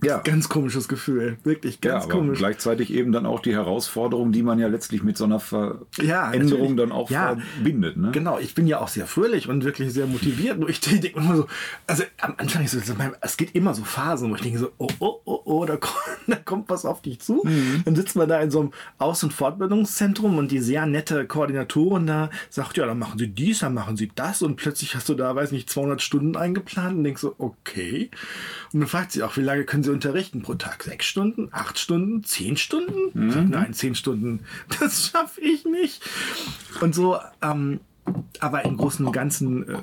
Ja. 0.03 0.17
Ganz 0.19 0.49
komisches 0.49 0.87
Gefühl, 0.87 1.37
wirklich 1.43 1.79
ganz 1.79 2.03
ja, 2.03 2.09
aber 2.09 2.19
komisch. 2.19 2.37
Gleichzeitig 2.37 2.93
eben 2.93 3.11
dann 3.11 3.25
auch 3.25 3.39
die 3.39 3.53
Herausforderung, 3.53 4.33
die 4.33 4.43
man 4.43 4.59
ja 4.59 4.67
letztlich 4.67 5.03
mit 5.03 5.17
so 5.17 5.23
einer 5.23 5.39
Veränderung 5.39 6.69
ja, 6.69 6.75
dann 6.75 6.91
auch 6.91 7.09
ja, 7.09 7.37
verbindet. 7.55 7.95
Ne? 7.95 8.11
Genau, 8.11 8.37
ich 8.37 8.53
bin 8.55 8.67
ja 8.67 8.79
auch 8.79 8.89
sehr 8.89 9.07
fröhlich 9.07 9.47
und 9.47 9.63
wirklich 9.63 9.93
sehr 9.93 10.05
motiviert. 10.05 10.59
Nur 10.59 10.69
ich 10.69 10.79
denke 10.81 11.07
immer 11.07 11.37
so, 11.37 11.47
also 11.87 12.03
am 12.19 12.35
Anfang 12.37 12.65
ist 12.65 12.73
es, 12.73 12.93
es 13.21 13.37
geht 13.37 13.55
immer 13.55 13.73
so 13.73 13.83
Phasen, 13.83 14.29
wo 14.29 14.35
ich 14.35 14.41
denke 14.41 14.59
so, 14.59 14.71
oh, 14.77 14.89
oh, 14.99 15.21
oh, 15.23 15.41
oh, 15.45 15.65
da 15.65 15.77
kommt, 15.77 15.95
da 16.27 16.35
kommt 16.35 16.69
was 16.69 16.85
auf 16.85 17.01
dich 17.01 17.19
zu. 17.19 17.41
Mhm. 17.45 17.83
Dann 17.85 17.95
sitzt 17.95 18.17
man 18.17 18.27
da 18.27 18.41
in 18.41 18.51
so 18.51 18.59
einem 18.59 18.71
Aus- 18.97 19.23
und 19.23 19.31
Fortbildungszentrum 19.31 20.37
und 20.37 20.51
die 20.51 20.59
sehr 20.59 20.85
nette 20.85 21.25
Koordinatorin 21.25 22.05
da 22.05 22.29
sagt, 22.49 22.77
ja, 22.77 22.85
dann 22.85 22.99
machen 22.99 23.17
sie 23.17 23.29
dies, 23.29 23.59
dann 23.59 23.73
machen 23.73 23.95
sie 23.95 24.11
das 24.13 24.41
und 24.41 24.57
plötzlich 24.57 24.93
hast 24.95 25.07
du 25.07 25.13
da, 25.13 25.35
weiß 25.35 25.53
nicht, 25.53 25.69
200 25.69 26.01
Stunden 26.01 26.35
eingeplant 26.35 26.97
und 26.97 27.03
denkst 27.05 27.21
so, 27.21 27.35
okay. 27.37 28.11
Und 28.73 28.79
man 28.79 28.89
fragt 28.89 29.13
sich 29.13 29.23
auch, 29.23 29.37
wie 29.37 29.41
lange 29.41 29.63
können 29.63 29.84
sie 29.85 29.91
unterrichten 29.91 30.41
pro 30.41 30.55
Tag? 30.55 30.83
Sechs 30.83 31.05
Stunden, 31.05 31.49
acht 31.51 31.79
Stunden, 31.79 32.23
zehn 32.23 32.57
Stunden? 32.57 33.11
Mhm. 33.13 33.49
Nein, 33.49 33.73
zehn 33.73 33.95
Stunden. 33.95 34.41
Das 34.79 35.07
schaffe 35.07 35.41
ich 35.41 35.65
nicht. 35.65 36.03
Und 36.81 36.93
so, 36.93 37.17
ähm, 37.41 37.79
aber 38.39 38.65
im 38.65 38.77
Großen 38.77 39.05
und 39.05 39.11
Ganzen 39.11 39.67
äh, 39.69 39.77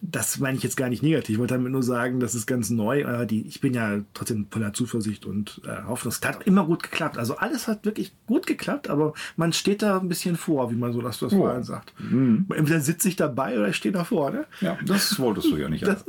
das 0.00 0.38
meine 0.38 0.56
ich 0.56 0.62
jetzt 0.62 0.76
gar 0.76 0.88
nicht 0.88 1.02
negativ. 1.02 1.34
Ich 1.34 1.38
wollte 1.38 1.54
damit 1.54 1.72
nur 1.72 1.82
sagen, 1.82 2.20
das 2.20 2.34
ist 2.34 2.46
ganz 2.46 2.70
neu. 2.70 3.00
Äh, 3.00 3.26
die, 3.26 3.46
ich 3.46 3.60
bin 3.60 3.74
ja 3.74 4.00
trotzdem 4.14 4.46
voller 4.50 4.72
Zuversicht 4.72 5.26
und 5.26 5.60
äh, 5.66 5.86
Hoffnung. 5.86 6.12
Es 6.12 6.26
hat 6.26 6.46
immer 6.46 6.64
gut 6.64 6.82
geklappt. 6.82 7.18
Also 7.18 7.36
alles 7.36 7.68
hat 7.68 7.84
wirklich 7.84 8.12
gut 8.26 8.46
geklappt, 8.46 8.88
aber 8.88 9.14
man 9.36 9.52
steht 9.52 9.82
da 9.82 9.98
ein 9.98 10.08
bisschen 10.08 10.36
vor, 10.36 10.70
wie 10.70 10.76
man 10.76 10.92
so 10.92 11.02
das, 11.02 11.18
das 11.18 11.32
oh. 11.32 11.38
vorhin 11.38 11.64
sagt. 11.64 11.92
Mhm. 11.98 12.46
Entweder 12.54 12.80
sitze 12.80 13.08
ich 13.08 13.16
dabei 13.16 13.58
oder 13.58 13.68
ich 13.68 13.76
stehe 13.76 13.92
da 13.92 14.04
vorne. 14.04 14.46
Ja, 14.60 14.78
das 14.84 15.18
wolltest 15.18 15.50
du 15.50 15.56
ja 15.56 15.68
nicht. 15.68 15.86
Das, 15.86 16.04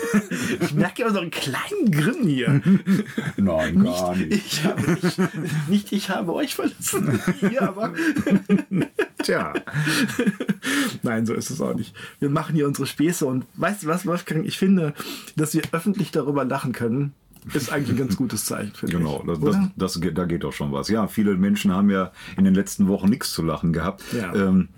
ich 0.60 0.74
merke 0.74 1.02
immer 1.02 1.12
so 1.12 1.20
einen 1.20 1.30
kleinen 1.30 1.90
Grin 1.90 2.26
hier. 2.26 2.60
Nein, 3.36 3.82
gar 3.82 4.14
nicht. 4.16 4.30
nicht. 4.30 4.46
Ich 4.46 4.64
habe, 4.64 4.92
nicht, 4.92 5.68
nicht 5.68 5.92
ich 5.92 6.10
habe 6.10 6.32
euch 6.34 6.54
verlassen. 6.54 7.20
Hier 7.40 7.62
aber. 7.62 7.92
Tja. 9.22 9.52
Nein, 11.02 11.26
so 11.26 11.34
ist 11.34 11.50
es 11.50 11.60
auch 11.60 11.74
nicht. 11.74 11.94
Wir 12.20 12.28
machen 12.28 12.54
hier 12.54 12.66
unsere 12.66 12.86
Späße 12.86 13.26
und 13.32 13.46
weißt 13.54 13.82
du 13.82 13.86
was, 13.88 14.06
Wolfgang? 14.06 14.46
Ich 14.46 14.58
finde, 14.58 14.94
dass 15.36 15.54
wir 15.54 15.62
öffentlich 15.72 16.10
darüber 16.10 16.44
lachen 16.44 16.72
können, 16.72 17.14
ist 17.54 17.72
eigentlich 17.72 17.90
ein 17.90 17.96
ganz 17.96 18.16
gutes 18.16 18.44
Zeichen. 18.44 18.72
Genau, 18.82 19.24
das, 19.26 19.40
das, 19.40 19.56
das, 19.76 20.14
da 20.14 20.24
geht 20.26 20.44
doch 20.44 20.52
schon 20.52 20.70
was. 20.70 20.88
Ja, 20.88 21.08
viele 21.08 21.36
Menschen 21.36 21.72
haben 21.72 21.90
ja 21.90 22.12
in 22.36 22.44
den 22.44 22.54
letzten 22.54 22.86
Wochen 22.86 23.08
nichts 23.08 23.32
zu 23.32 23.42
lachen 23.42 23.72
gehabt. 23.72 24.02
Ja. 24.12 24.32
Ähm, 24.34 24.68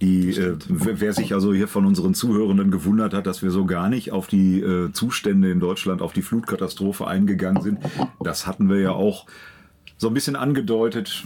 die, 0.00 0.30
äh, 0.30 0.56
wer 0.68 1.12
sich 1.12 1.32
also 1.34 1.54
hier 1.54 1.68
von 1.68 1.86
unseren 1.86 2.14
Zuhörenden 2.14 2.72
gewundert 2.72 3.14
hat, 3.14 3.26
dass 3.26 3.42
wir 3.42 3.50
so 3.50 3.66
gar 3.66 3.88
nicht 3.88 4.10
auf 4.10 4.26
die 4.26 4.60
äh, 4.60 4.90
Zustände 4.92 5.50
in 5.50 5.60
Deutschland, 5.60 6.02
auf 6.02 6.12
die 6.12 6.22
Flutkatastrophe 6.22 7.06
eingegangen 7.06 7.62
sind, 7.62 7.78
das 8.18 8.48
hatten 8.48 8.68
wir 8.68 8.80
ja 8.80 8.90
auch 8.90 9.26
so 9.96 10.08
ein 10.08 10.14
bisschen 10.14 10.34
angedeutet 10.34 11.24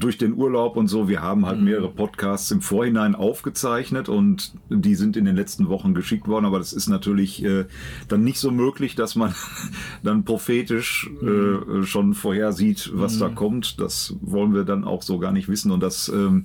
durch 0.00 0.18
den 0.18 0.34
Urlaub 0.34 0.76
und 0.76 0.88
so, 0.88 1.08
wir 1.08 1.22
haben 1.22 1.46
halt 1.46 1.58
mhm. 1.58 1.64
mehrere 1.64 1.90
Podcasts 1.90 2.50
im 2.50 2.60
Vorhinein 2.60 3.14
aufgezeichnet 3.14 4.08
und 4.08 4.52
die 4.68 4.94
sind 4.94 5.16
in 5.16 5.24
den 5.24 5.36
letzten 5.36 5.68
Wochen 5.68 5.94
geschickt 5.94 6.28
worden, 6.28 6.44
aber 6.44 6.58
das 6.58 6.72
ist 6.72 6.88
natürlich 6.88 7.44
äh, 7.44 7.66
dann 8.08 8.24
nicht 8.24 8.38
so 8.38 8.50
möglich, 8.50 8.94
dass 8.94 9.16
man 9.16 9.34
dann 10.02 10.24
prophetisch 10.24 11.10
mhm. 11.20 11.82
äh, 11.82 11.86
schon 11.86 12.14
vorhersieht, 12.14 12.90
was 12.94 13.16
mhm. 13.16 13.20
da 13.20 13.28
kommt. 13.28 13.80
Das 13.80 14.14
wollen 14.20 14.54
wir 14.54 14.64
dann 14.64 14.84
auch 14.84 15.02
so 15.02 15.18
gar 15.18 15.32
nicht 15.32 15.48
wissen 15.48 15.70
und 15.70 15.82
das 15.82 16.08
ähm, 16.08 16.44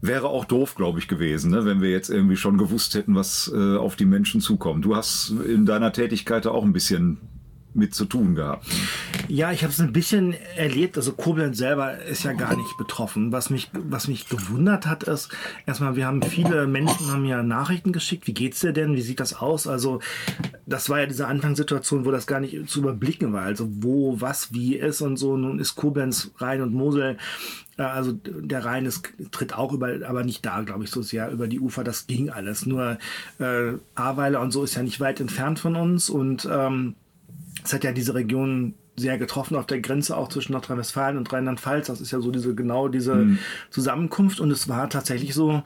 wäre 0.00 0.28
auch 0.28 0.44
doof, 0.44 0.74
glaube 0.74 0.98
ich, 0.98 1.08
gewesen, 1.08 1.50
ne? 1.50 1.64
wenn 1.64 1.80
wir 1.80 1.90
jetzt 1.90 2.10
irgendwie 2.10 2.36
schon 2.36 2.58
gewusst 2.58 2.94
hätten, 2.94 3.14
was 3.14 3.50
äh, 3.54 3.76
auf 3.76 3.96
die 3.96 4.04
Menschen 4.04 4.40
zukommt. 4.40 4.84
Du 4.84 4.94
hast 4.94 5.30
in 5.46 5.64
deiner 5.64 5.92
Tätigkeit 5.92 6.46
auch 6.46 6.62
ein 6.62 6.72
bisschen 6.72 7.18
mit 7.74 7.94
zu 7.94 8.04
tun 8.04 8.34
gehabt. 8.34 8.66
Ja, 9.28 9.52
ich 9.52 9.62
habe 9.62 9.72
es 9.72 9.80
ein 9.80 9.92
bisschen 9.92 10.34
erlebt. 10.56 10.96
Also 10.96 11.12
Koblenz 11.12 11.58
selber 11.58 11.98
ist 11.98 12.24
ja 12.24 12.32
gar 12.32 12.56
nicht 12.56 12.76
betroffen. 12.76 13.32
Was 13.32 13.50
mich, 13.50 13.70
was 13.72 14.08
mich 14.08 14.28
gewundert 14.28 14.86
hat, 14.86 15.02
ist 15.04 15.30
erstmal, 15.66 15.96
wir 15.96 16.06
haben 16.06 16.22
viele 16.22 16.66
Menschen 16.66 17.10
haben 17.10 17.24
ja 17.24 17.42
Nachrichten 17.42 17.92
geschickt. 17.92 18.26
Wie 18.26 18.34
geht's 18.34 18.60
dir 18.60 18.72
denn? 18.72 18.94
Wie 18.94 19.02
sieht 19.02 19.20
das 19.20 19.34
aus? 19.34 19.66
Also 19.66 20.00
das 20.66 20.88
war 20.88 21.00
ja 21.00 21.06
diese 21.06 21.26
Anfangssituation, 21.26 22.04
wo 22.04 22.10
das 22.10 22.26
gar 22.26 22.40
nicht 22.40 22.68
zu 22.68 22.80
überblicken 22.80 23.32
war. 23.32 23.42
Also 23.42 23.68
wo, 23.70 24.20
was, 24.20 24.52
wie 24.52 24.76
ist 24.76 25.00
und 25.00 25.16
so. 25.16 25.36
Nun 25.36 25.58
ist 25.58 25.74
Koblenz, 25.74 26.30
Rhein 26.38 26.62
und 26.62 26.72
Mosel 26.74 27.16
äh, 27.76 27.82
also 27.82 28.12
der 28.12 28.64
Rhein 28.64 28.86
ist, 28.86 29.08
tritt 29.30 29.54
auch 29.54 29.72
über, 29.72 30.06
aber 30.06 30.24
nicht 30.24 30.44
da, 30.44 30.60
glaube 30.62 30.84
ich, 30.84 30.90
so 30.90 31.02
sehr 31.02 31.30
über 31.30 31.48
die 31.48 31.60
Ufer. 31.60 31.84
Das 31.84 32.06
ging 32.06 32.30
alles. 32.30 32.66
Nur 32.66 32.98
äh, 33.38 33.72
Ahrweiler 33.94 34.40
und 34.40 34.52
so 34.52 34.64
ist 34.64 34.74
ja 34.74 34.82
nicht 34.82 35.00
weit 35.00 35.20
entfernt 35.20 35.58
von 35.58 35.76
uns 35.76 36.10
und 36.10 36.48
ähm, 36.50 36.94
es 37.62 37.72
hat 37.72 37.84
ja 37.84 37.92
diese 37.92 38.14
Region 38.14 38.74
sehr 38.96 39.18
getroffen 39.18 39.56
auf 39.56 39.66
der 39.66 39.80
Grenze 39.80 40.16
auch 40.16 40.28
zwischen 40.28 40.52
Nordrhein-Westfalen 40.52 41.16
und 41.16 41.32
Rheinland-Pfalz. 41.32 41.88
Das 41.88 42.00
ist 42.00 42.10
ja 42.10 42.20
so 42.20 42.30
diese 42.30 42.54
genau 42.54 42.88
diese 42.88 43.14
mhm. 43.14 43.38
Zusammenkunft 43.70 44.40
und 44.40 44.50
es 44.50 44.68
war 44.68 44.88
tatsächlich 44.88 45.34
so, 45.34 45.62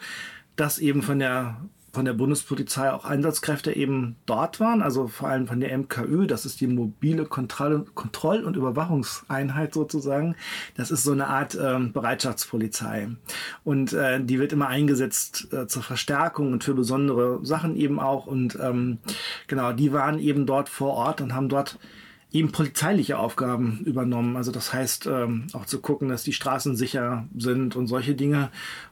dass 0.56 0.78
eben 0.78 1.02
von 1.02 1.18
der 1.18 1.60
von 1.98 2.04
der 2.04 2.12
Bundespolizei 2.12 2.92
auch 2.92 3.04
Einsatzkräfte 3.04 3.74
eben 3.74 4.14
dort 4.24 4.60
waren, 4.60 4.82
also 4.82 5.08
vor 5.08 5.30
allem 5.30 5.48
von 5.48 5.58
der 5.58 5.76
MKÖ, 5.76 6.28
das 6.28 6.46
ist 6.46 6.60
die 6.60 6.68
mobile 6.68 7.24
Kontroll-, 7.24 7.86
Kontroll 7.92 8.44
und 8.44 8.54
Überwachungseinheit 8.54 9.74
sozusagen. 9.74 10.36
Das 10.76 10.92
ist 10.92 11.02
so 11.02 11.10
eine 11.10 11.26
Art 11.26 11.58
ähm, 11.60 11.92
Bereitschaftspolizei. 11.92 13.08
Und 13.64 13.94
äh, 13.94 14.22
die 14.22 14.38
wird 14.38 14.52
immer 14.52 14.68
eingesetzt 14.68 15.52
äh, 15.52 15.66
zur 15.66 15.82
Verstärkung 15.82 16.52
und 16.52 16.62
für 16.62 16.74
besondere 16.74 17.44
Sachen 17.44 17.74
eben 17.74 17.98
auch. 17.98 18.28
Und 18.28 18.56
ähm, 18.62 18.98
genau, 19.48 19.72
die 19.72 19.92
waren 19.92 20.20
eben 20.20 20.46
dort 20.46 20.68
vor 20.68 20.92
Ort 20.92 21.20
und 21.20 21.34
haben 21.34 21.48
dort 21.48 21.80
eben 22.32 22.52
polizeiliche 22.52 23.18
Aufgaben 23.18 23.80
übernommen. 23.84 24.36
Also 24.36 24.52
das 24.52 24.72
heißt 24.72 25.06
ähm, 25.06 25.46
auch 25.54 25.64
zu 25.64 25.80
gucken, 25.80 26.08
dass 26.08 26.24
die 26.24 26.34
Straßen 26.34 26.76
sicher 26.76 27.26
sind 27.36 27.74
und 27.74 27.86
solche 27.86 28.14
Dinge 28.14 28.50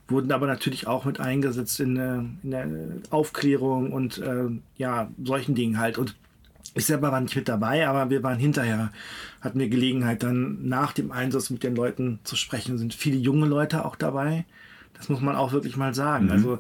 wurden 0.09 0.33
aber 0.33 0.47
natürlich 0.47 0.87
auch 0.87 1.05
mit 1.05 1.21
eingesetzt 1.21 1.81
in, 1.81 1.97
äh, 1.97 2.19
in 2.43 2.51
der 2.51 2.69
Aufklärung 3.11 3.93
und 3.93 4.19
äh, 4.19 4.49
ja 4.77 5.11
solchen 5.23 5.55
Dingen 5.55 5.79
halt. 5.79 5.99
Und 5.99 6.15
ich 6.75 6.87
selber 6.87 7.13
war 7.13 7.21
nicht 7.21 7.37
mit 7.37 7.49
dabei, 7.49 7.87
aber 7.87 8.11
wir 8.11 8.23
waren 8.23 8.39
hinterher, 8.39 8.91
hatten 9.41 9.59
wir 9.59 9.69
Gelegenheit 9.69 10.23
dann 10.23 10.67
nach 10.67 10.93
dem 10.93 11.13
Einsatz 11.13 11.51
mit 11.51 11.63
den 11.63 11.77
Leuten 11.77 12.21
zu 12.25 12.37
sprechen. 12.37 12.79
Sind 12.79 12.95
viele 12.95 13.17
junge 13.17 13.47
Leute 13.47 13.85
auch 13.85 13.97
dabei. 13.97 14.45
Das 14.99 15.09
muss 15.09 15.21
man 15.21 15.37
auch 15.37 15.53
wirklich 15.53 15.77
mal 15.77 15.95
sagen. 15.95 16.27
Mhm. 16.27 16.33
Also 16.33 16.59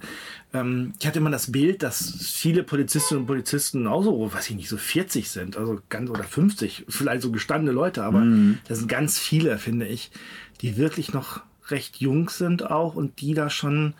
ähm, 0.52 0.92
ich 0.98 1.06
hatte 1.06 1.18
immer 1.18 1.30
das 1.30 1.52
Bild, 1.52 1.82
dass 1.82 2.32
viele 2.32 2.62
Polizistinnen 2.62 3.22
und 3.22 3.26
Polizisten 3.26 3.86
auch 3.86 4.02
so, 4.02 4.32
weiß 4.32 4.50
ich 4.50 4.56
nicht, 4.56 4.68
so 4.68 4.76
40 4.76 5.30
sind, 5.30 5.56
also 5.56 5.80
ganz 5.88 6.10
oder 6.10 6.24
50, 6.24 6.86
vielleicht 6.88 7.22
so 7.22 7.30
gestandene 7.30 7.72
Leute, 7.72 8.04
aber 8.04 8.20
mhm. 8.20 8.58
das 8.68 8.78
sind 8.78 8.88
ganz 8.88 9.18
viele, 9.18 9.58
finde 9.58 9.86
ich, 9.86 10.10
die 10.60 10.76
wirklich 10.76 11.12
noch 11.12 11.40
recht 11.68 11.96
jung 11.96 12.28
sind 12.28 12.70
auch 12.70 12.94
und 12.94 13.20
die 13.20 13.34
da 13.34 13.50
schon 13.50 13.94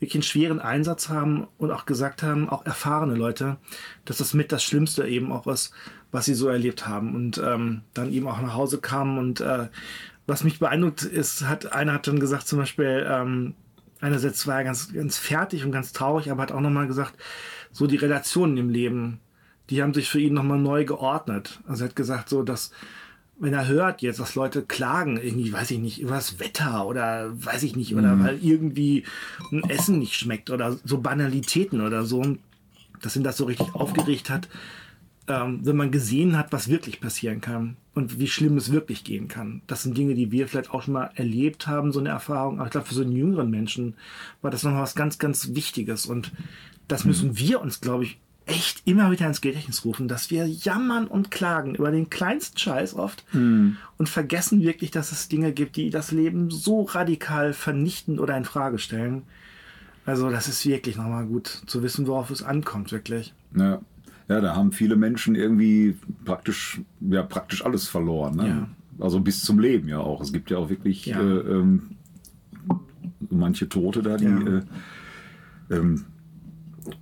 wirklich 0.00 0.16
einen 0.16 0.22
schweren 0.24 0.58
Einsatz 0.58 1.08
haben 1.08 1.46
und 1.58 1.70
auch 1.70 1.86
gesagt 1.86 2.24
haben, 2.24 2.48
auch 2.48 2.66
erfahrene 2.66 3.14
Leute, 3.14 3.56
dass 4.04 4.16
das 4.16 4.34
mit 4.34 4.50
das 4.50 4.64
Schlimmste 4.64 5.06
eben 5.06 5.30
auch 5.30 5.46
ist, 5.46 5.72
was 6.10 6.24
sie 6.24 6.34
so 6.34 6.48
erlebt 6.48 6.88
haben 6.88 7.14
und 7.14 7.38
ähm, 7.38 7.82
dann 7.94 8.12
eben 8.12 8.26
auch 8.26 8.40
nach 8.40 8.54
Hause 8.54 8.78
kamen 8.78 9.18
und 9.18 9.40
äh, 9.40 9.68
was 10.26 10.44
mich 10.44 10.58
beeindruckt 10.58 11.02
ist, 11.02 11.48
hat 11.48 11.72
einer 11.72 11.94
hat 11.94 12.06
dann 12.06 12.20
gesagt 12.20 12.46
zum 12.46 12.58
Beispiel, 12.58 13.06
ähm, 13.08 13.54
einerseits 14.02 14.46
war 14.46 14.58
er 14.58 14.64
ganz, 14.64 14.92
ganz 14.92 15.16
fertig 15.16 15.64
und 15.64 15.72
ganz 15.72 15.92
traurig, 15.92 16.30
aber 16.30 16.42
hat 16.42 16.52
auch 16.52 16.60
nochmal 16.60 16.86
gesagt, 16.86 17.14
so 17.70 17.86
die 17.86 17.96
Relationen 17.96 18.58
im 18.58 18.68
Leben, 18.68 19.20
die 19.70 19.82
haben 19.82 19.94
sich 19.94 20.10
für 20.10 20.20
ihn 20.20 20.34
nochmal 20.34 20.58
neu 20.58 20.84
geordnet. 20.84 21.60
Also 21.66 21.84
er 21.84 21.88
hat 21.88 21.96
gesagt, 21.96 22.28
so 22.28 22.42
dass, 22.42 22.72
wenn 23.38 23.54
er 23.54 23.68
hört 23.68 24.02
jetzt, 24.02 24.20
dass 24.20 24.34
Leute 24.34 24.62
klagen, 24.62 25.16
irgendwie, 25.16 25.52
weiß 25.52 25.70
ich 25.70 25.78
nicht, 25.78 26.00
über 26.00 26.16
das 26.16 26.40
Wetter 26.40 26.86
oder 26.86 27.30
weiß 27.32 27.62
ich 27.62 27.76
nicht, 27.76 27.94
oder 27.94 28.16
mhm. 28.16 28.24
weil 28.24 28.38
irgendwie 28.42 29.04
ein 29.50 29.62
Essen 29.70 29.98
nicht 29.98 30.16
schmeckt 30.16 30.50
oder 30.50 30.76
so 30.84 30.98
Banalitäten 30.98 31.80
oder 31.80 32.04
so, 32.04 32.36
dass 33.00 33.16
ihn 33.16 33.24
das 33.24 33.36
so 33.36 33.44
richtig 33.44 33.74
aufgeregt 33.74 34.30
hat, 34.30 34.48
ähm, 35.28 35.60
wenn 35.64 35.76
man 35.76 35.92
gesehen 35.92 36.36
hat, 36.36 36.52
was 36.52 36.68
wirklich 36.68 37.00
passieren 37.00 37.40
kann 37.40 37.76
und 37.94 38.18
wie 38.18 38.26
schlimm 38.26 38.56
es 38.56 38.72
wirklich 38.72 39.04
gehen 39.04 39.28
kann. 39.28 39.60
Das 39.66 39.82
sind 39.82 39.96
Dinge, 39.96 40.14
die 40.14 40.32
wir 40.32 40.48
vielleicht 40.48 40.70
auch 40.70 40.82
schon 40.82 40.94
mal 40.94 41.10
erlebt 41.14 41.66
haben, 41.66 41.92
so 41.92 42.00
eine 42.00 42.08
Erfahrung. 42.08 42.58
Aber 42.58 42.66
ich 42.66 42.72
glaube, 42.72 42.86
für 42.86 42.94
so 42.94 43.02
einen 43.02 43.12
jüngeren 43.12 43.50
Menschen 43.50 43.94
war 44.40 44.50
das 44.50 44.62
nochmal 44.62 44.82
was 44.82 44.94
ganz, 44.94 45.18
ganz 45.18 45.54
Wichtiges. 45.54 46.06
Und 46.06 46.32
das 46.88 47.04
müssen 47.04 47.30
mhm. 47.30 47.38
wir 47.38 47.60
uns, 47.60 47.80
glaube 47.80 48.04
ich, 48.04 48.18
echt 48.46 48.82
immer 48.86 49.10
wieder 49.10 49.26
ins 49.26 49.40
Gedächtnis 49.40 49.84
rufen, 49.84 50.08
dass 50.08 50.30
wir 50.30 50.46
jammern 50.46 51.06
und 51.06 51.30
klagen 51.30 51.74
über 51.74 51.90
den 51.90 52.10
kleinsten 52.10 52.58
Scheiß 52.58 52.94
oft 52.94 53.24
mhm. 53.32 53.76
und 53.98 54.08
vergessen 54.08 54.62
wirklich, 54.62 54.90
dass 54.90 55.12
es 55.12 55.28
Dinge 55.28 55.52
gibt, 55.52 55.76
die 55.76 55.90
das 55.90 56.10
Leben 56.10 56.50
so 56.50 56.82
radikal 56.82 57.52
vernichten 57.52 58.18
oder 58.18 58.36
in 58.36 58.44
Frage 58.44 58.78
stellen. 58.78 59.22
Also 60.04 60.30
das 60.30 60.48
ist 60.48 60.66
wirklich 60.66 60.96
nochmal 60.96 61.26
gut 61.26 61.46
zu 61.66 61.82
wissen, 61.82 62.06
worauf 62.06 62.30
es 62.30 62.42
ankommt, 62.42 62.90
wirklich. 62.90 63.32
Ja. 63.56 63.80
Ja, 64.32 64.40
da 64.40 64.56
haben 64.56 64.72
viele 64.72 64.96
Menschen 64.96 65.34
irgendwie 65.34 65.94
praktisch, 66.24 66.80
ja, 67.00 67.22
praktisch 67.22 67.66
alles 67.66 67.86
verloren. 67.86 68.36
Ne? 68.36 68.48
Ja. 68.48 68.68
Also 68.98 69.20
bis 69.20 69.42
zum 69.42 69.58
Leben 69.58 69.88
ja 69.88 69.98
auch. 69.98 70.22
Es 70.22 70.32
gibt 70.32 70.50
ja 70.50 70.56
auch 70.56 70.70
wirklich 70.70 71.04
ja. 71.04 71.20
Äh, 71.20 71.40
ähm, 71.40 71.82
manche 73.28 73.68
Tote 73.68 74.02
da, 74.02 74.16
die. 74.16 74.24
Ja. 74.24 74.38
Äh, 74.38 74.62
ähm, 75.70 76.04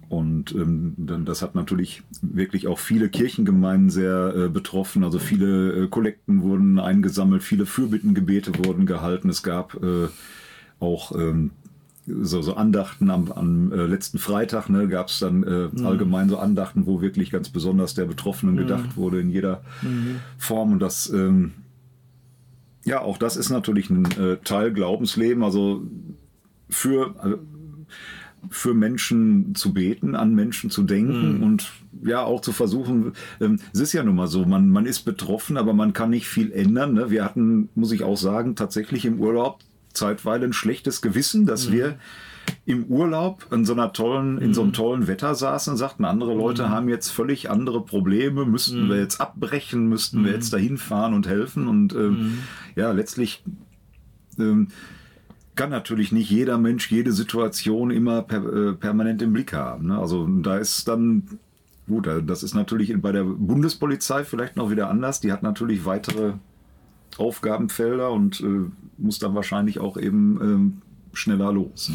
und 0.08 0.52
ähm, 0.56 0.94
das 1.24 1.40
hat 1.40 1.54
natürlich 1.54 2.02
wirklich 2.20 2.66
auch 2.66 2.80
viele 2.80 3.08
Kirchengemeinden 3.08 3.90
sehr 3.90 4.34
äh, 4.34 4.48
betroffen. 4.48 5.04
Also 5.04 5.20
viele 5.20 5.84
äh, 5.84 5.86
Kollekten 5.86 6.42
wurden 6.42 6.80
eingesammelt, 6.80 7.44
viele 7.44 7.64
Fürbittengebete 7.64 8.58
wurden 8.58 8.86
gehalten. 8.86 9.28
Es 9.28 9.44
gab 9.44 9.80
äh, 9.80 10.08
auch 10.80 11.16
ähm, 11.16 11.52
so, 12.22 12.42
so 12.42 12.54
Andachten 12.54 13.10
am, 13.10 13.30
am 13.32 13.72
äh, 13.72 13.86
letzten 13.86 14.18
Freitag 14.18 14.68
ne, 14.68 14.88
gab 14.88 15.08
es 15.08 15.18
dann 15.18 15.42
äh, 15.42 15.68
mhm. 15.72 15.86
allgemein 15.86 16.28
so 16.28 16.38
Andachten, 16.38 16.86
wo 16.86 17.00
wirklich 17.00 17.30
ganz 17.30 17.48
besonders 17.48 17.94
der 17.94 18.04
Betroffenen 18.04 18.54
mhm. 18.54 18.58
gedacht 18.58 18.96
wurde 18.96 19.20
in 19.20 19.30
jeder 19.30 19.62
mhm. 19.82 20.16
Form. 20.38 20.72
Und 20.72 20.80
das, 20.80 21.10
ähm, 21.10 21.52
ja, 22.84 23.00
auch 23.00 23.18
das 23.18 23.36
ist 23.36 23.50
natürlich 23.50 23.90
ein 23.90 24.04
äh, 24.12 24.36
Teil 24.38 24.72
Glaubensleben, 24.72 25.44
also 25.44 25.82
für, 26.68 27.14
also 27.18 27.38
für 28.48 28.74
Menschen 28.74 29.54
zu 29.54 29.74
beten, 29.74 30.14
an 30.14 30.34
Menschen 30.34 30.70
zu 30.70 30.82
denken 30.82 31.38
mhm. 31.38 31.42
und 31.42 31.72
ja 32.02 32.22
auch 32.22 32.40
zu 32.40 32.52
versuchen. 32.52 33.12
Ähm, 33.40 33.58
es 33.72 33.80
ist 33.80 33.92
ja 33.92 34.02
nun 34.02 34.16
mal 34.16 34.28
so, 34.28 34.44
man, 34.46 34.68
man 34.68 34.86
ist 34.86 35.00
betroffen, 35.00 35.56
aber 35.56 35.74
man 35.74 35.92
kann 35.92 36.10
nicht 36.10 36.26
viel 36.26 36.52
ändern. 36.52 36.94
Ne? 36.94 37.10
Wir 37.10 37.24
hatten, 37.24 37.68
muss 37.74 37.92
ich 37.92 38.02
auch 38.02 38.16
sagen, 38.16 38.56
tatsächlich 38.56 39.04
im 39.04 39.20
Urlaub 39.20 39.60
zeitweile 39.92 40.46
ein 40.46 40.52
schlechtes 40.52 41.02
Gewissen, 41.02 41.46
dass 41.46 41.68
mhm. 41.68 41.72
wir 41.72 41.98
im 42.66 42.84
Urlaub 42.84 43.46
in 43.52 43.64
so 43.64 43.72
einer 43.72 43.92
tollen, 43.92 44.38
in 44.38 44.54
so 44.54 44.62
einem 44.62 44.70
mhm. 44.70 44.74
tollen 44.74 45.06
Wetter 45.06 45.34
saßen 45.34 45.72
und 45.72 45.76
sagten, 45.76 46.04
andere 46.04 46.34
Leute 46.34 46.64
mhm. 46.64 46.70
haben 46.70 46.88
jetzt 46.88 47.10
völlig 47.10 47.50
andere 47.50 47.84
Probleme, 47.84 48.44
müssten 48.44 48.84
mhm. 48.84 48.90
wir 48.90 48.98
jetzt 48.98 49.20
abbrechen, 49.20 49.88
müssten 49.88 50.24
wir 50.24 50.30
mhm. 50.30 50.36
jetzt 50.36 50.52
dahin 50.52 50.78
fahren 50.78 51.14
und 51.14 51.26
helfen. 51.26 51.68
Und 51.68 51.94
ähm, 51.94 52.10
mhm. 52.10 52.38
ja, 52.76 52.92
letztlich 52.92 53.42
ähm, 54.38 54.68
kann 55.54 55.70
natürlich 55.70 56.12
nicht 56.12 56.30
jeder 56.30 56.58
Mensch 56.58 56.90
jede 56.90 57.12
Situation 57.12 57.90
immer 57.90 58.22
per, 58.22 58.44
äh, 58.44 58.72
permanent 58.72 59.20
im 59.22 59.32
Blick 59.32 59.52
haben. 59.52 59.88
Ne? 59.88 59.98
Also 59.98 60.26
da 60.26 60.56
ist 60.56 60.88
dann 60.88 61.38
gut, 61.86 62.08
das 62.24 62.42
ist 62.42 62.54
natürlich 62.54 62.94
bei 63.00 63.12
der 63.12 63.24
Bundespolizei 63.24 64.24
vielleicht 64.24 64.56
noch 64.56 64.70
wieder 64.70 64.88
anders. 64.88 65.20
Die 65.20 65.32
hat 65.32 65.42
natürlich 65.42 65.84
weitere 65.84 66.34
Aufgabenfelder 67.18 68.10
und 68.10 68.40
äh, 68.40 68.70
muss 68.98 69.18
dann 69.18 69.34
wahrscheinlich 69.34 69.80
auch 69.80 69.96
eben 69.96 70.38
ähm, 70.40 70.82
schneller 71.12 71.52
los. 71.52 71.92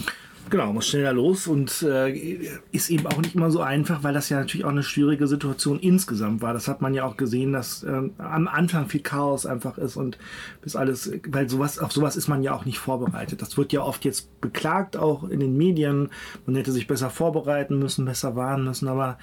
Genau, 0.47 0.71
muss 0.73 0.87
schneller 0.87 1.13
los 1.13 1.47
und 1.47 1.81
äh, 1.81 2.49
ist 2.71 2.91
eben 2.91 3.07
auch 3.07 3.17
nicht 3.17 3.33
immer 3.33 3.49
so 3.49 3.61
einfach, 3.61 4.03
weil 4.03 4.13
das 4.13 4.29
ja 4.29 4.37
natürlich 4.37 4.63
auch 4.63 4.69
eine 4.69 4.83
schwierige 4.83 5.25
Situation 5.25 5.79
insgesamt 5.79 6.43
war. 6.43 6.53
Das 6.53 6.67
hat 6.67 6.81
man 6.81 6.93
ja 6.93 7.03
auch 7.03 7.17
gesehen, 7.17 7.51
dass 7.51 7.81
äh, 7.81 8.01
am 8.19 8.47
Anfang 8.47 8.87
viel 8.87 9.01
Chaos 9.01 9.47
einfach 9.47 9.79
ist 9.79 9.95
und 9.97 10.19
bis 10.61 10.75
alles, 10.75 11.11
weil 11.27 11.49
sowas, 11.49 11.79
auf 11.79 11.91
sowas 11.91 12.15
ist 12.15 12.27
man 12.27 12.43
ja 12.43 12.53
auch 12.53 12.65
nicht 12.65 12.77
vorbereitet. 12.77 13.41
Das 13.41 13.57
wird 13.57 13.73
ja 13.73 13.81
oft 13.81 14.05
jetzt 14.05 14.39
beklagt, 14.39 14.97
auch 14.97 15.27
in 15.27 15.39
den 15.39 15.57
Medien. 15.57 16.09
Man 16.45 16.55
hätte 16.55 16.71
sich 16.71 16.85
besser 16.85 17.09
vorbereiten 17.09 17.79
müssen, 17.79 18.05
besser 18.05 18.35
warnen 18.35 18.65
müssen, 18.65 18.87
aber 18.87 19.17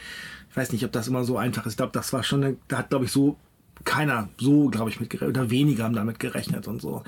ich 0.50 0.56
weiß 0.56 0.72
nicht, 0.72 0.84
ob 0.84 0.90
das 0.90 1.06
immer 1.06 1.22
so 1.22 1.38
einfach 1.38 1.66
ist. 1.66 1.74
Ich 1.74 1.76
glaube, 1.76 1.92
das 1.92 2.12
war 2.12 2.24
schon, 2.24 2.42
eine, 2.42 2.56
da 2.66 2.78
hat, 2.78 2.90
glaube 2.90 3.04
ich, 3.04 3.12
so 3.12 3.36
keiner 3.84 4.28
so, 4.38 4.68
glaube 4.68 4.90
ich, 4.90 5.00
mit 5.00 5.10
gerechnet, 5.10 5.36
oder 5.36 5.50
weniger 5.50 5.84
haben 5.84 5.94
damit 5.94 6.18
gerechnet 6.18 6.68
und 6.68 6.80
so. 6.80 7.02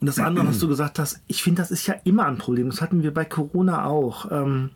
Und 0.00 0.06
das 0.06 0.18
andere, 0.18 0.46
was 0.46 0.58
du 0.58 0.68
gesagt 0.68 0.98
hast, 0.98 1.20
ich 1.26 1.42
finde, 1.42 1.62
das 1.62 1.70
ist 1.70 1.86
ja 1.86 1.94
immer 2.04 2.26
ein 2.26 2.38
Problem. 2.38 2.68
Das 2.68 2.80
hatten 2.80 3.02
wir 3.02 3.14
bei 3.14 3.24
Corona 3.24 3.84
auch, 3.84 4.30
ähm, 4.30 4.70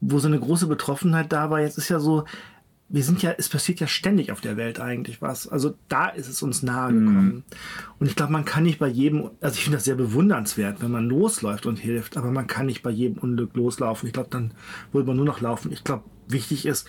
wo 0.00 0.18
so 0.18 0.28
eine 0.28 0.38
große 0.38 0.66
Betroffenheit 0.66 1.32
da 1.32 1.50
war. 1.50 1.60
Jetzt 1.60 1.78
ist 1.78 1.88
ja 1.88 1.98
so, 1.98 2.24
wir 2.88 3.02
sind 3.02 3.22
ja, 3.22 3.34
es 3.36 3.48
passiert 3.48 3.80
ja 3.80 3.86
ständig 3.86 4.30
auf 4.30 4.40
der 4.40 4.56
Welt 4.56 4.78
eigentlich 4.78 5.22
was. 5.22 5.48
Also 5.48 5.74
da 5.88 6.08
ist 6.08 6.28
es 6.28 6.42
uns 6.42 6.62
nahe 6.62 6.92
gekommen. 6.92 7.28
Mm. 7.28 7.42
Und 7.98 8.06
ich 8.06 8.14
glaube, 8.14 8.32
man 8.32 8.44
kann 8.44 8.62
nicht 8.62 8.78
bei 8.78 8.88
jedem, 8.88 9.30
also 9.40 9.56
ich 9.56 9.64
finde 9.64 9.78
das 9.78 9.84
sehr 9.84 9.96
bewundernswert, 9.96 10.82
wenn 10.82 10.90
man 10.90 11.08
losläuft 11.08 11.66
und 11.66 11.76
hilft, 11.76 12.16
aber 12.16 12.30
man 12.30 12.46
kann 12.46 12.66
nicht 12.66 12.82
bei 12.82 12.90
jedem 12.90 13.18
Unglück 13.18 13.56
loslaufen. 13.56 14.06
Ich 14.06 14.12
glaube, 14.12 14.28
dann 14.30 14.52
würde 14.92 15.08
man 15.08 15.16
nur 15.16 15.24
noch 15.24 15.40
laufen. 15.40 15.72
Ich 15.72 15.82
glaube, 15.82 16.04
wichtig 16.28 16.66
ist, 16.66 16.86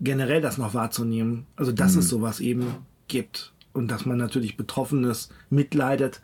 generell 0.00 0.40
das 0.40 0.58
noch 0.58 0.74
wahrzunehmen. 0.74 1.46
Also, 1.56 1.72
dass 1.72 1.94
mm. 1.94 1.98
es 1.98 2.08
sowas 2.08 2.40
eben 2.40 2.74
gibt 3.08 3.52
und 3.72 3.90
dass 3.90 4.06
man 4.06 4.18
natürlich 4.18 4.56
Betroffenes 4.56 5.30
mitleidet. 5.50 6.22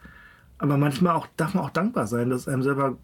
Aber 0.59 0.77
manchmal 0.77 1.15
auch, 1.15 1.27
darf 1.37 1.55
man 1.55 1.65
auch 1.65 1.71
dankbar 1.71 2.07
sein, 2.07 2.31
dass 2.31 2.43
es 2.43 2.49
einem 2.49 2.63
selber 2.63 2.97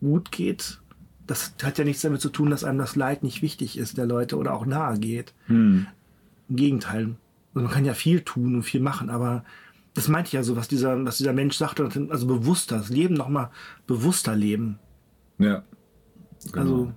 gut 0.00 0.30
geht 0.30 0.80
das 1.26 1.54
hat 1.62 1.78
ja 1.78 1.84
nichts 1.84 2.02
damit 2.02 2.20
zu 2.20 2.28
tun, 2.28 2.50
dass 2.50 2.64
einem 2.64 2.78
das 2.78 2.96
Leid 2.96 3.22
nicht 3.22 3.42
wichtig 3.42 3.78
ist, 3.78 3.96
der 3.96 4.06
Leute 4.06 4.36
oder 4.36 4.54
auch 4.54 4.66
nahe 4.66 4.98
geht. 4.98 5.32
Hm. 5.46 5.86
Im 6.48 6.56
Gegenteil. 6.56 7.16
Also 7.54 7.66
man 7.66 7.70
kann 7.70 7.84
ja 7.84 7.94
viel 7.94 8.20
tun 8.20 8.54
und 8.56 8.62
viel 8.62 8.80
machen, 8.80 9.10
aber 9.10 9.44
das 9.94 10.08
meinte 10.08 10.28
ich 10.28 10.32
ja 10.32 10.42
so, 10.42 10.56
was 10.56 10.68
dieser, 10.68 11.02
was 11.04 11.18
dieser 11.18 11.32
Mensch 11.32 11.56
sagte, 11.56 11.88
also 12.10 12.26
bewusster, 12.26 12.78
das 12.78 12.90
Leben 12.90 13.14
nochmal 13.14 13.50
bewusster 13.86 14.34
leben. 14.34 14.78
Ja. 15.38 15.62
Genau. 16.52 16.60
Also 16.60 16.92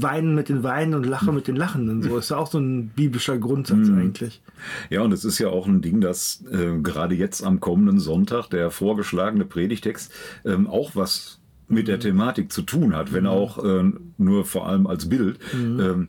weinen 0.00 0.34
mit 0.34 0.48
den 0.48 0.62
Weinen 0.62 0.94
und 0.94 1.04
lachen 1.04 1.34
mit 1.34 1.46
den 1.46 1.56
Lachenden. 1.56 2.02
So 2.02 2.16
ist 2.18 2.30
ja 2.30 2.36
auch 2.36 2.50
so 2.50 2.58
ein 2.58 2.88
biblischer 2.88 3.38
Grundsatz 3.38 3.88
mhm. 3.88 3.98
eigentlich. 3.98 4.42
Ja, 4.90 5.02
und 5.02 5.12
es 5.12 5.24
ist 5.24 5.38
ja 5.38 5.48
auch 5.48 5.66
ein 5.66 5.82
Ding, 5.82 6.00
dass 6.00 6.42
äh, 6.50 6.78
gerade 6.82 7.14
jetzt 7.14 7.42
am 7.42 7.60
kommenden 7.60 8.00
Sonntag 8.00 8.48
der 8.48 8.70
vorgeschlagene 8.70 9.44
Predigtext 9.44 10.12
ähm, 10.44 10.66
auch 10.66 10.92
was 10.94 11.40
mit 11.68 11.88
der 11.88 11.98
Thematik 11.98 12.52
zu 12.52 12.62
tun 12.62 12.94
hat, 12.94 13.12
wenn 13.12 13.26
auch 13.26 13.62
äh, 13.64 13.92
nur 14.18 14.44
vor 14.44 14.68
allem 14.68 14.86
als 14.86 15.08
Bild. 15.08 15.38
Mhm. 15.54 15.80
Ähm, 15.80 16.08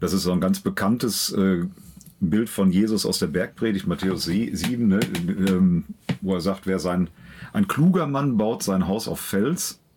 das 0.00 0.12
ist 0.12 0.22
so 0.22 0.32
ein 0.32 0.40
ganz 0.40 0.60
bekanntes 0.60 1.32
äh, 1.32 1.64
Bild 2.20 2.48
von 2.48 2.70
Jesus 2.70 3.06
aus 3.06 3.18
der 3.18 3.28
Bergpredigt, 3.28 3.86
Matthäus 3.86 4.24
7, 4.24 4.86
ne, 4.86 5.00
ähm, 5.48 5.84
wo 6.20 6.34
er 6.34 6.40
sagt, 6.40 6.66
wer 6.66 6.78
sein, 6.78 7.10
ein 7.52 7.68
kluger 7.68 8.06
Mann 8.06 8.36
baut 8.36 8.62
sein 8.62 8.88
Haus 8.88 9.08
auf 9.08 9.20
Fels 9.20 9.74
mhm. 9.74 9.87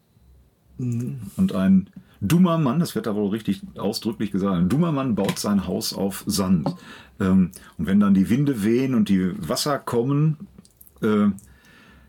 Und 1.37 1.53
ein 1.53 1.89
dummer 2.21 2.57
Mann, 2.57 2.79
das 2.79 2.95
wird 2.95 3.07
da 3.07 3.15
wohl 3.15 3.29
richtig 3.29 3.61
ausdrücklich 3.77 4.31
gesagt, 4.31 4.55
ein 4.55 4.69
dummer 4.69 4.91
Mann 4.91 5.15
baut 5.15 5.39
sein 5.39 5.67
Haus 5.67 5.93
auf 5.93 6.23
Sand. 6.27 6.75
Ähm, 7.19 7.51
und 7.77 7.87
wenn 7.87 7.99
dann 7.99 8.13
die 8.13 8.29
Winde 8.29 8.63
wehen 8.63 8.93
und 8.93 9.09
die 9.09 9.33
Wasser 9.47 9.79
kommen, 9.79 10.37
äh, 11.01 11.27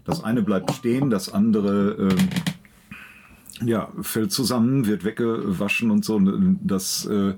das 0.04 0.22
eine 0.22 0.42
bleibt 0.42 0.70
stehen, 0.72 1.10
das 1.10 1.32
andere 1.32 2.08
äh, 2.10 3.64
ja, 3.64 3.88
fällt 4.02 4.32
zusammen, 4.32 4.86
wird 4.86 5.04
weggewaschen 5.04 5.90
und 5.90 6.04
so. 6.04 6.20
Das, 6.62 7.06
äh, 7.06 7.34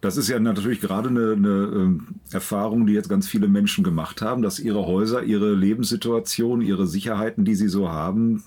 das 0.00 0.16
ist 0.16 0.28
ja 0.28 0.38
natürlich 0.38 0.80
gerade 0.80 1.08
eine, 1.08 1.32
eine 1.32 1.48
ähm, 1.48 2.06
Erfahrung, 2.32 2.86
die 2.86 2.92
jetzt 2.92 3.08
ganz 3.08 3.28
viele 3.28 3.48
Menschen 3.48 3.84
gemacht 3.84 4.20
haben, 4.22 4.42
dass 4.42 4.58
ihre 4.58 4.86
Häuser, 4.86 5.22
ihre 5.22 5.54
Lebenssituation, 5.54 6.60
ihre 6.60 6.86
Sicherheiten, 6.86 7.44
die 7.44 7.54
sie 7.54 7.68
so 7.68 7.88
haben, 7.88 8.42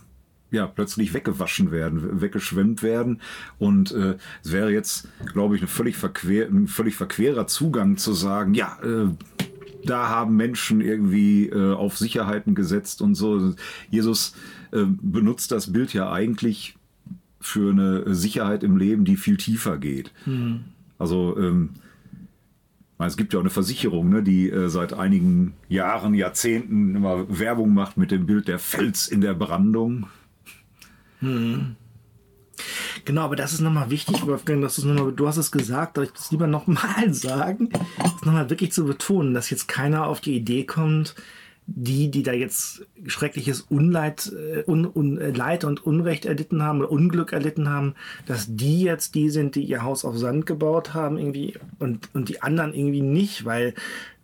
ja, 0.51 0.67
plötzlich 0.67 1.13
weggewaschen 1.13 1.71
werden, 1.71 2.21
weggeschwemmt 2.21 2.81
werden. 2.81 3.21
Und 3.57 3.91
äh, 3.91 4.15
es 4.43 4.51
wäre 4.51 4.71
jetzt, 4.71 5.07
glaube 5.33 5.55
ich, 5.55 5.61
ein 5.61 5.67
völlig, 5.67 5.97
verquer, 5.97 6.47
ein 6.47 6.67
völlig 6.67 6.95
verquerer 6.95 7.47
Zugang 7.47 7.97
zu 7.97 8.13
sagen, 8.13 8.53
ja, 8.53 8.77
äh, 8.83 9.09
da 9.85 10.09
haben 10.09 10.35
Menschen 10.35 10.81
irgendwie 10.81 11.47
äh, 11.47 11.73
auf 11.73 11.97
Sicherheiten 11.97 12.55
gesetzt 12.55 13.01
und 13.01 13.15
so. 13.15 13.53
Jesus 13.89 14.35
äh, 14.71 14.83
benutzt 14.85 15.51
das 15.51 15.71
Bild 15.71 15.93
ja 15.93 16.11
eigentlich 16.11 16.75
für 17.39 17.71
eine 17.71 18.13
Sicherheit 18.13 18.63
im 18.63 18.77
Leben, 18.77 19.05
die 19.05 19.15
viel 19.15 19.37
tiefer 19.37 19.77
geht. 19.77 20.11
Mhm. 20.25 20.65
Also 20.97 21.37
ähm, 21.37 21.69
es 22.97 23.15
gibt 23.15 23.31
ja 23.31 23.39
auch 23.39 23.43
eine 23.43 23.49
Versicherung, 23.49 24.09
ne, 24.09 24.21
die 24.21 24.49
äh, 24.49 24.67
seit 24.67 24.91
einigen 24.93 25.53
Jahren, 25.69 26.13
Jahrzehnten 26.13 26.95
immer 26.95 27.25
Werbung 27.39 27.73
macht 27.73 27.97
mit 27.97 28.11
dem 28.11 28.25
Bild 28.25 28.49
der 28.49 28.59
Fels 28.59 29.07
in 29.07 29.21
der 29.21 29.33
Brandung. 29.33 30.07
Mhm. 31.21 31.75
Genau, 33.05 33.21
aber 33.21 33.35
das 33.35 33.53
ist 33.53 33.61
nochmal 33.61 33.89
wichtig, 33.89 34.25
Wolfgang, 34.25 34.61
dass 34.61 34.83
noch 34.83 34.93
mal, 34.93 35.11
du 35.11 35.27
hast 35.27 35.37
es 35.37 35.51
gesagt, 35.51 35.97
aber 35.97 36.05
ich 36.05 36.13
muss 36.13 36.31
lieber 36.31 36.47
nochmal 36.47 37.13
sagen, 37.13 37.69
das 37.97 38.25
nochmal 38.25 38.49
wirklich 38.49 38.71
zu 38.71 38.85
betonen, 38.85 39.33
dass 39.33 39.49
jetzt 39.49 39.67
keiner 39.67 40.07
auf 40.07 40.19
die 40.19 40.35
Idee 40.35 40.65
kommt, 40.65 41.15
die, 41.65 42.09
die 42.09 42.23
da 42.23 42.33
jetzt 42.33 42.87
schreckliches 43.05 43.61
Unleid, 43.61 44.33
äh, 44.33 44.63
Un, 44.67 44.85
Un, 44.87 45.19
äh, 45.19 45.29
Leid 45.29 45.63
und 45.63 45.85
Unrecht 45.85 46.25
erlitten 46.25 46.63
haben 46.63 46.79
oder 46.79 46.91
Unglück 46.91 47.31
erlitten 47.31 47.69
haben, 47.69 47.93
dass 48.25 48.47
die 48.49 48.81
jetzt 48.81 49.13
die 49.13 49.29
sind, 49.29 49.55
die 49.55 49.63
ihr 49.63 49.83
Haus 49.83 50.03
auf 50.03 50.17
Sand 50.17 50.47
gebaut 50.47 50.93
haben 50.93 51.17
irgendwie 51.17 51.53
und, 51.77 52.09
und 52.13 52.29
die 52.29 52.41
anderen 52.41 52.73
irgendwie 52.73 53.01
nicht, 53.01 53.45
weil 53.45 53.75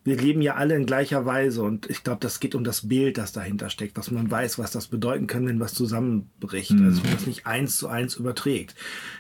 wir 0.06 0.18
leben 0.18 0.44
ja 0.44 0.54
alle 0.54 0.76
in 0.76 0.86
gleicher 0.86 1.26
Weise 1.26 1.64
und 1.64 1.90
ich 1.90 2.04
glaube, 2.04 2.20
das 2.22 2.40
geht 2.40 2.54
um 2.54 2.64
das 2.64 2.88
Bild, 2.88 3.18
das 3.18 3.32
dahinter 3.32 3.72
steckt, 3.72 3.98
dass 3.98 4.12
man 4.12 4.30
weiß, 4.30 4.60
was 4.60 4.70
das 4.70 4.86
bedeuten 4.86 5.26
kann, 5.26 5.48
wenn 5.48 5.60
was 5.60 5.74
zusammenbricht. 5.74 6.74
Mhm. 6.74 6.86
Also 6.86 7.04
wenn 7.04 7.12
das 7.12 7.26
nicht 7.26 7.48
eins 7.48 7.78
zu 7.78 7.88
eins 7.88 8.16
überträgt. 8.16 8.76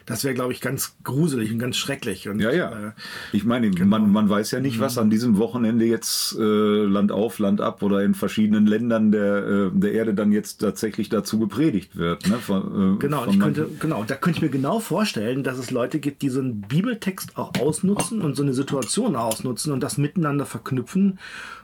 Das 0.06 0.24
wäre, 0.24 0.36
glaube 0.36 0.54
ich, 0.54 0.62
ganz 0.62 0.96
gruselig 1.04 1.52
und 1.52 1.58
ganz 1.58 1.76
schrecklich. 1.78 2.30
Und, 2.30 2.40
ja, 2.40 2.52
ja. 2.52 2.70
Äh, 2.70 2.92
ich 3.34 3.46
meine, 3.46 3.72
genau. 3.72 3.98
man, 3.98 4.12
man 4.12 4.30
weiß 4.30 4.52
ja 4.52 4.60
nicht, 4.60 4.80
was 4.80 4.98
mhm. 4.98 5.02
an 5.02 5.10
diesem 5.10 5.38
Wochenende 5.40 5.86
jetzt 5.86 6.38
äh, 6.38 6.44
Land 6.44 7.12
auf, 7.12 7.40
Land 7.40 7.62
ab 7.62 7.82
oder 7.82 8.04
in 8.04 8.14
verschiedenen 8.14 8.68
Ländern 8.68 9.12
der, 9.12 9.38
äh, 9.38 9.72
der 9.74 9.92
Erde 9.94 10.14
dann 10.14 10.32
jetzt 10.32 10.58
tatsächlich 10.58 11.10
dazu 11.10 11.40
gepredigt 11.40 11.96
wird. 11.96 12.28
Ne? 12.28 12.38
Von, 12.38 12.98
äh, 12.98 13.00
genau, 13.00 13.26
ich 13.26 13.40
könnte, 13.40 13.68
genau, 13.80 14.04
da 14.04 14.14
könnte 14.14 14.38
ich 14.38 14.44
mir 14.44 14.50
genau 14.50 14.80
vorstellen, 14.80 15.42
dass 15.42 15.58
es 15.58 15.72
Leute 15.72 15.98
gibt, 15.98 16.22
die 16.22 16.30
so 16.30 16.42
einen 16.42 16.62
Bibeltext 16.62 17.40
auch 17.40 17.54
ausnutzen 17.60 18.22
und 18.22 18.36
so 18.36 18.44
eine 18.44 18.54
Situation 18.54 19.16
ausnutzen 19.16 19.74
und 19.74 19.82
das 19.82 19.98
miteinander 19.98 20.46
verknüpfen 20.46 20.75
knüpfen 20.76 21.20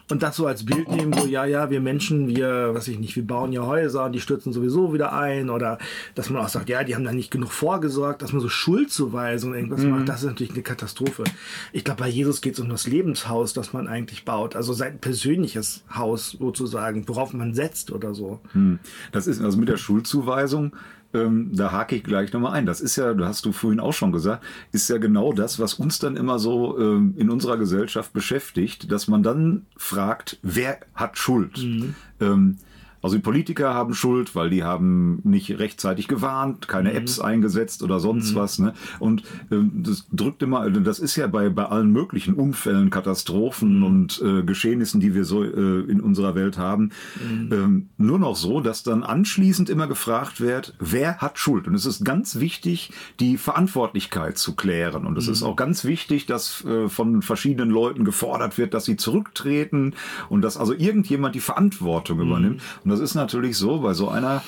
und 0.10 0.24
das 0.24 0.36
so 0.36 0.46
als 0.46 0.66
Bild 0.66 0.90
nehmen, 0.90 1.14
so, 1.14 1.26
ja, 1.26 1.46
ja, 1.46 1.70
wir 1.70 1.80
Menschen, 1.80 2.28
wir, 2.28 2.72
was 2.74 2.88
ich 2.88 3.00
nicht, 3.00 3.16
wir 3.16 3.26
bauen 3.26 3.54
ja 3.54 3.66
Häuser 3.66 4.06
und 4.06 4.12
die 4.12 4.20
stürzen 4.20 4.52
sowieso 4.52 4.94
wieder 4.94 5.14
ein 5.14 5.50
oder 5.50 5.78
dass 6.16 6.30
man 6.30 6.44
auch 6.44 6.50
sagt, 6.50 6.70
ja, 6.70 6.84
die 6.84 6.96
haben 6.96 7.06
da 7.06 7.14
nicht 7.14 7.32
genug 7.32 7.52
vorgesorgt, 7.52 8.22
dass 8.22 8.34
man 8.34 8.42
so 8.42 8.50
Schuldzuweisung 8.50 9.54
irgendwas 9.54 9.82
mhm. 9.82 9.92
macht, 9.92 10.10
das 10.10 10.22
ist 10.22 10.28
natürlich 10.28 10.54
eine 10.54 10.64
Katastrophe. 10.64 11.24
Ich 11.72 11.84
glaube, 11.84 12.02
bei 12.02 12.10
Jesus 12.10 12.42
geht 12.42 12.56
es 12.56 12.60
um 12.60 12.70
das 12.70 12.88
Lebenshaus, 12.88 13.54
das 13.54 13.74
man 13.74 13.88
eigentlich 13.88 14.26
baut, 14.26 14.56
also 14.56 14.74
sein 14.74 15.00
persönliches 15.00 15.84
Haus 15.94 16.32
sozusagen, 16.32 17.08
worauf 17.08 17.34
man 17.34 17.54
setzt 17.54 17.92
oder 17.92 18.14
so. 18.14 18.42
Mhm. 18.54 18.80
Das 19.12 19.28
ist 19.28 19.42
also 19.42 19.58
mit 19.58 19.70
der 19.70 19.78
Schuldzuweisung, 19.78 20.74
ähm, 21.14 21.52
da 21.54 21.72
hake 21.72 21.96
ich 21.96 22.04
gleich 22.04 22.32
nochmal 22.34 22.54
ein. 22.54 22.66
Das 22.66 22.82
ist 22.82 22.96
ja, 22.96 23.14
du 23.14 23.26
hast 23.26 23.46
du 23.46 23.52
vorhin 23.52 23.80
auch 23.80 23.94
schon 23.94 24.12
gesagt, 24.12 24.44
ist 24.72 24.90
ja 24.90 24.98
genau 24.98 25.34
das, 25.34 25.60
was 25.60 25.76
uns 25.76 26.00
dann 26.00 26.18
immer 26.18 26.40
so 26.40 26.78
ähm, 26.80 27.14
in 27.18 27.30
unserer 27.30 27.58
Gesellschaft 27.58 28.14
beschäftigt, 28.14 28.92
dass 28.92 29.08
man 29.08 29.24
dann 29.24 29.66
fragt, 29.78 30.38
wer 30.42 30.80
hat 30.96 31.18
Schuld? 31.18 31.58
Mhm. 31.58 31.96
Ähm, 32.20 32.58
also 33.02 33.16
die 33.16 33.22
Politiker 33.22 33.74
haben 33.74 33.94
Schuld, 33.94 34.36
weil 34.36 34.50
die 34.50 34.64
haben 34.64 35.20
nicht 35.24 35.58
rechtzeitig 35.58 36.08
gewarnt, 36.08 36.68
keine 36.68 36.92
mhm. 36.92 36.98
Apps 36.98 37.20
eingesetzt 37.20 37.84
oder 37.84 38.00
sonst 38.00 38.32
mhm. 38.32 38.36
was. 38.36 38.60
Ne? 38.60 38.74
Und 39.00 39.24
ähm, 39.52 39.72
das 39.84 40.06
drückt 40.12 40.44
immer, 40.44 40.60
also 40.60 40.80
das 40.80 41.00
ist 41.00 41.16
ja 41.16 41.28
bei, 41.28 41.50
bei 41.50 41.66
allen 41.66 41.92
möglichen 41.92 42.36
Unfällen, 42.36 42.90
Katastrophen 42.90 43.80
mhm. 43.80 43.84
und 43.84 44.22
äh, 44.24 44.44
Geschehnissen, 44.44 45.00
die 45.00 45.16
wir 45.16 45.26
so 45.26 45.44
äh, 45.44 45.48
in 45.48 46.00
unserer 46.00 46.36
Welt 46.36 46.58
haben, 46.58 46.92
mhm. 47.16 47.50
ähm, 47.52 47.90
nur 47.98 48.20
noch 48.20 48.36
so, 48.36 48.62
dass 48.62 48.84
dann 48.84 49.04
anschließend 49.04 49.70
immer 49.70 49.88
gefragt 49.88 50.40
wird, 50.40 50.76
wer 50.80 51.18
hat 51.18 51.40
Schuld? 51.40 51.68
Und 51.68 51.76
es 51.76 51.86
ist 51.86 52.06
ganz 52.06 52.40
wichtig, 52.40 52.92
die 53.20 53.38
Verantwortlichkeit 53.38 54.38
zu 54.38 54.56
klären. 54.56 55.06
Und 55.06 55.18
es 55.18 55.28
ist 55.28 55.42
mhm. 55.42 55.48
auch 55.48 55.56
ganz 55.56 55.86
wichtig, 55.86 56.28
dass 56.28 56.64
äh, 56.66 56.88
von 56.88 57.22
verschiedenen 57.22 57.72
Leuten 57.72 58.06
gefordert 58.06 58.58
wird, 58.58 58.74
dass 58.74 58.86
sie 58.86 58.98
zurücktreten 58.98 59.94
und 60.30 60.42
dass 60.42 60.58
also 60.58 60.74
irgendjemand 60.74 61.34
die 61.34 61.40
Verantwortung 61.40 62.18
mhm. 62.18 62.28
übernimmt. 62.28 62.62
Und 62.84 62.91
das 62.92 63.00
ist 63.00 63.16
natürlich 63.16 63.58
so, 63.58 63.80
bei 63.80 63.94
so 63.94 64.10
einer, 64.10 64.44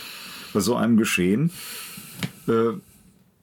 bei 0.53 0.59
so 0.59 0.75
einem 0.75 0.97
Geschehen, 0.97 1.51
äh, 2.47 2.73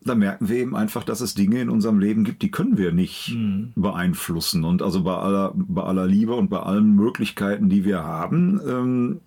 da 0.02 0.14
merken 0.14 0.48
wir 0.48 0.56
eben 0.56 0.76
einfach, 0.76 1.04
dass 1.04 1.20
es 1.20 1.34
Dinge 1.34 1.60
in 1.60 1.68
unserem 1.68 1.98
Leben 1.98 2.24
gibt, 2.24 2.42
die 2.42 2.50
können 2.50 2.78
wir 2.78 2.92
nicht 2.92 3.34
mhm. 3.34 3.72
beeinflussen. 3.74 4.64
Und 4.64 4.82
also 4.82 5.02
bei 5.02 5.14
aller, 5.14 5.52
bei 5.54 5.82
aller 5.82 6.06
Liebe 6.06 6.34
und 6.34 6.48
bei 6.48 6.60
allen 6.60 6.94
Möglichkeiten, 6.96 7.68
die 7.68 7.84
wir 7.84 8.02
haben, 8.04 8.60
ähm, 8.66 9.20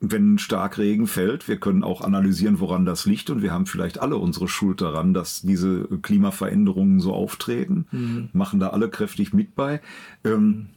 wenn 0.00 0.38
Starkregen 0.38 1.06
fällt, 1.06 1.46
wir 1.46 1.58
können 1.58 1.82
auch 1.82 2.00
analysieren, 2.00 2.60
woran 2.60 2.86
das 2.86 3.04
liegt 3.04 3.28
und 3.28 3.42
wir 3.42 3.52
haben 3.52 3.66
vielleicht 3.66 4.00
alle 4.00 4.16
unsere 4.16 4.48
Schuld 4.48 4.80
daran, 4.80 5.12
dass 5.12 5.42
diese 5.42 5.86
Klimaveränderungen 6.02 7.00
so 7.00 7.12
auftreten, 7.12 7.86
mhm. 7.90 8.28
machen 8.32 8.60
da 8.60 8.68
alle 8.68 8.88
kräftig 8.88 9.34
mit 9.34 9.54
bei. 9.54 9.80
Ähm, 10.24 10.68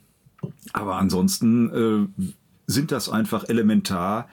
aber 0.74 0.98
ansonsten 0.98 2.10
äh, 2.20 2.34
sind 2.68 2.92
das 2.92 3.10
einfach 3.10 3.48
elementar 3.50 4.28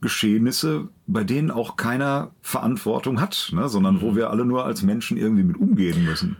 Geschehnisse, 0.00 0.88
bei 1.06 1.24
denen 1.24 1.50
auch 1.50 1.76
keiner 1.76 2.32
Verantwortung 2.42 3.20
hat, 3.20 3.50
ne, 3.54 3.68
sondern 3.68 4.02
wo 4.02 4.16
wir 4.16 4.30
alle 4.30 4.44
nur 4.44 4.64
als 4.64 4.82
Menschen 4.82 5.16
irgendwie 5.16 5.44
mit 5.44 5.56
umgehen 5.56 6.04
müssen. 6.04 6.36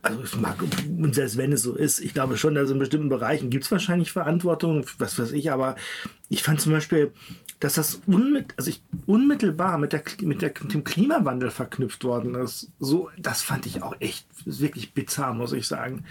also 0.00 0.22
ich 0.22 0.36
mag, 0.36 0.62
und 0.62 1.14
selbst 1.14 1.36
wenn 1.36 1.52
es 1.52 1.62
so 1.62 1.74
ist, 1.74 1.98
ich 1.98 2.14
glaube 2.14 2.36
schon, 2.36 2.54
dass 2.54 2.70
in 2.70 2.78
bestimmten 2.78 3.08
Bereichen 3.08 3.50
gibt 3.50 3.64
es 3.64 3.72
wahrscheinlich 3.72 4.12
Verantwortung, 4.12 4.86
was 4.98 5.18
weiß 5.18 5.32
ich, 5.32 5.50
aber 5.50 5.74
ich 6.28 6.44
fand 6.44 6.60
zum 6.60 6.72
Beispiel, 6.72 7.12
dass 7.58 7.74
das 7.74 8.00
unmit, 8.06 8.54
also 8.56 8.70
ich, 8.70 8.82
unmittelbar 9.06 9.76
mit, 9.76 9.92
der, 9.92 10.02
mit, 10.22 10.40
der, 10.40 10.52
mit 10.62 10.72
dem 10.72 10.84
Klimawandel 10.84 11.50
verknüpft 11.50 12.04
worden 12.04 12.34
ist. 12.34 12.70
So, 12.78 13.10
das 13.18 13.42
fand 13.42 13.66
ich 13.66 13.82
auch 13.82 13.94
echt 14.00 14.26
wirklich 14.46 14.94
bizarr, 14.94 15.34
muss 15.34 15.52
ich 15.52 15.66
sagen. 15.66 16.04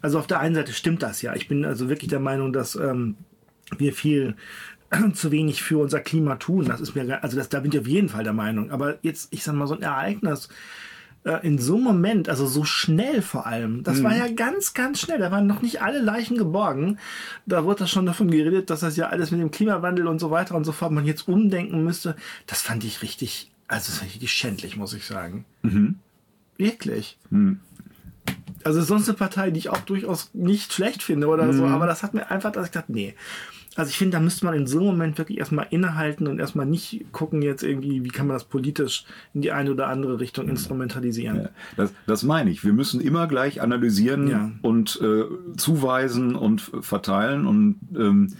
Also 0.00 0.18
auf 0.18 0.26
der 0.26 0.40
einen 0.40 0.54
Seite 0.54 0.72
stimmt 0.72 1.02
das 1.02 1.20
ja. 1.20 1.34
Ich 1.34 1.46
bin 1.46 1.66
also 1.66 1.90
wirklich 1.90 2.08
der 2.08 2.20
Meinung, 2.20 2.54
dass 2.54 2.74
ähm, 2.74 3.16
wir 3.78 3.92
viel 3.92 4.36
zu 5.14 5.30
wenig 5.30 5.62
für 5.62 5.78
unser 5.78 6.00
Klima 6.00 6.36
tun. 6.36 6.66
Das 6.66 6.80
ist 6.80 6.94
mir, 6.94 7.22
also 7.22 7.36
das, 7.36 7.48
da 7.48 7.60
bin 7.60 7.72
ich 7.72 7.78
auf 7.78 7.86
jeden 7.86 8.08
Fall 8.08 8.24
der 8.24 8.32
Meinung. 8.32 8.70
Aber 8.70 8.98
jetzt, 9.02 9.32
ich 9.32 9.42
sag 9.42 9.54
mal, 9.54 9.66
so 9.66 9.74
ein 9.74 9.82
Ereignis, 9.82 10.48
äh, 11.24 11.46
in 11.46 11.58
so 11.58 11.76
einem 11.76 11.84
Moment, 11.84 12.28
also 12.28 12.46
so 12.46 12.64
schnell 12.64 13.22
vor 13.22 13.46
allem, 13.46 13.82
das 13.82 13.98
mhm. 13.98 14.04
war 14.04 14.16
ja 14.16 14.28
ganz, 14.28 14.74
ganz 14.74 15.00
schnell, 15.00 15.18
da 15.18 15.30
waren 15.30 15.46
noch 15.46 15.62
nicht 15.62 15.82
alle 15.82 16.00
Leichen 16.00 16.36
geborgen. 16.36 16.98
Da 17.46 17.64
wurde 17.64 17.80
das 17.80 17.90
schon 17.90 18.06
davon 18.06 18.30
geredet, 18.30 18.70
dass 18.70 18.80
das 18.80 18.96
ja 18.96 19.08
alles 19.08 19.30
mit 19.30 19.40
dem 19.40 19.50
Klimawandel 19.50 20.06
und 20.06 20.18
so 20.18 20.30
weiter 20.30 20.54
und 20.54 20.64
so 20.64 20.72
fort 20.72 20.92
man 20.92 21.06
jetzt 21.06 21.26
umdenken 21.26 21.82
müsste. 21.82 22.14
Das 22.46 22.62
fand 22.62 22.84
ich 22.84 23.02
richtig, 23.02 23.50
also 23.68 23.86
das 23.86 23.98
fand 23.98 24.08
ich 24.10 24.16
richtig 24.16 24.32
schändlich, 24.32 24.76
muss 24.76 24.92
ich 24.92 25.06
sagen. 25.06 25.44
Mhm. 25.62 25.96
Wirklich. 26.56 27.18
Mhm. 27.30 27.60
Also 28.62 28.82
sonst 28.82 29.08
eine 29.08 29.18
Partei, 29.18 29.50
die 29.50 29.58
ich 29.58 29.68
auch 29.68 29.80
durchaus 29.80 30.30
nicht 30.32 30.72
schlecht 30.72 31.02
finde 31.02 31.26
oder 31.26 31.52
so, 31.52 31.66
mhm. 31.66 31.72
aber 31.72 31.86
das 31.86 32.02
hat 32.02 32.14
mir 32.14 32.30
einfach, 32.30 32.52
dass 32.52 32.66
ich 32.66 32.72
dachte, 32.72 32.92
nee, 32.92 33.14
also 33.76 33.88
ich 33.88 33.96
finde, 33.96 34.16
da 34.16 34.20
müsste 34.20 34.44
man 34.44 34.54
in 34.54 34.66
so 34.66 34.78
einem 34.78 34.86
Moment 34.86 35.18
wirklich 35.18 35.38
erstmal 35.38 35.66
innehalten 35.70 36.26
und 36.26 36.38
erstmal 36.38 36.66
nicht 36.66 37.06
gucken 37.12 37.42
jetzt 37.42 37.62
irgendwie, 37.62 38.04
wie 38.04 38.08
kann 38.08 38.26
man 38.26 38.36
das 38.36 38.44
politisch 38.44 39.04
in 39.32 39.42
die 39.42 39.52
eine 39.52 39.70
oder 39.70 39.88
andere 39.88 40.20
Richtung 40.20 40.48
instrumentalisieren. 40.48 41.42
Ja, 41.42 41.48
das, 41.76 41.92
das 42.06 42.22
meine 42.22 42.50
ich. 42.50 42.64
Wir 42.64 42.72
müssen 42.72 43.00
immer 43.00 43.26
gleich 43.26 43.60
analysieren 43.60 44.28
ja. 44.28 44.52
und 44.62 45.00
äh, 45.02 45.24
zuweisen 45.56 46.36
und 46.36 46.60
verteilen 46.60 47.46
und 47.46 47.76
ähm, 47.96 48.34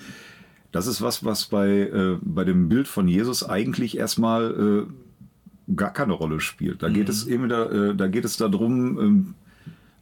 das 0.70 0.88
ist 0.88 1.03
was, 1.03 1.25
was 1.25 1.47
bei, 1.47 1.68
äh, 1.68 2.18
bei 2.20 2.44
dem 2.44 2.68
Bild 2.68 2.88
von 2.88 3.07
Jesus 3.07 3.49
eigentlich 3.49 3.97
erstmal 3.97 4.87
äh, 4.88 5.75
gar 5.77 5.92
keine 5.92 6.14
Rolle 6.14 6.40
spielt. 6.40 6.83
Da 6.83 6.88
geht 6.88 7.05
mhm. 7.05 7.11
es 7.11 7.27
eben 7.27 7.49
da, 7.49 7.70
äh, 7.70 7.94
da 7.94 8.09
geht 8.09 8.25
es 8.25 8.37
darum, 8.37 8.99
ähm, 8.99 9.35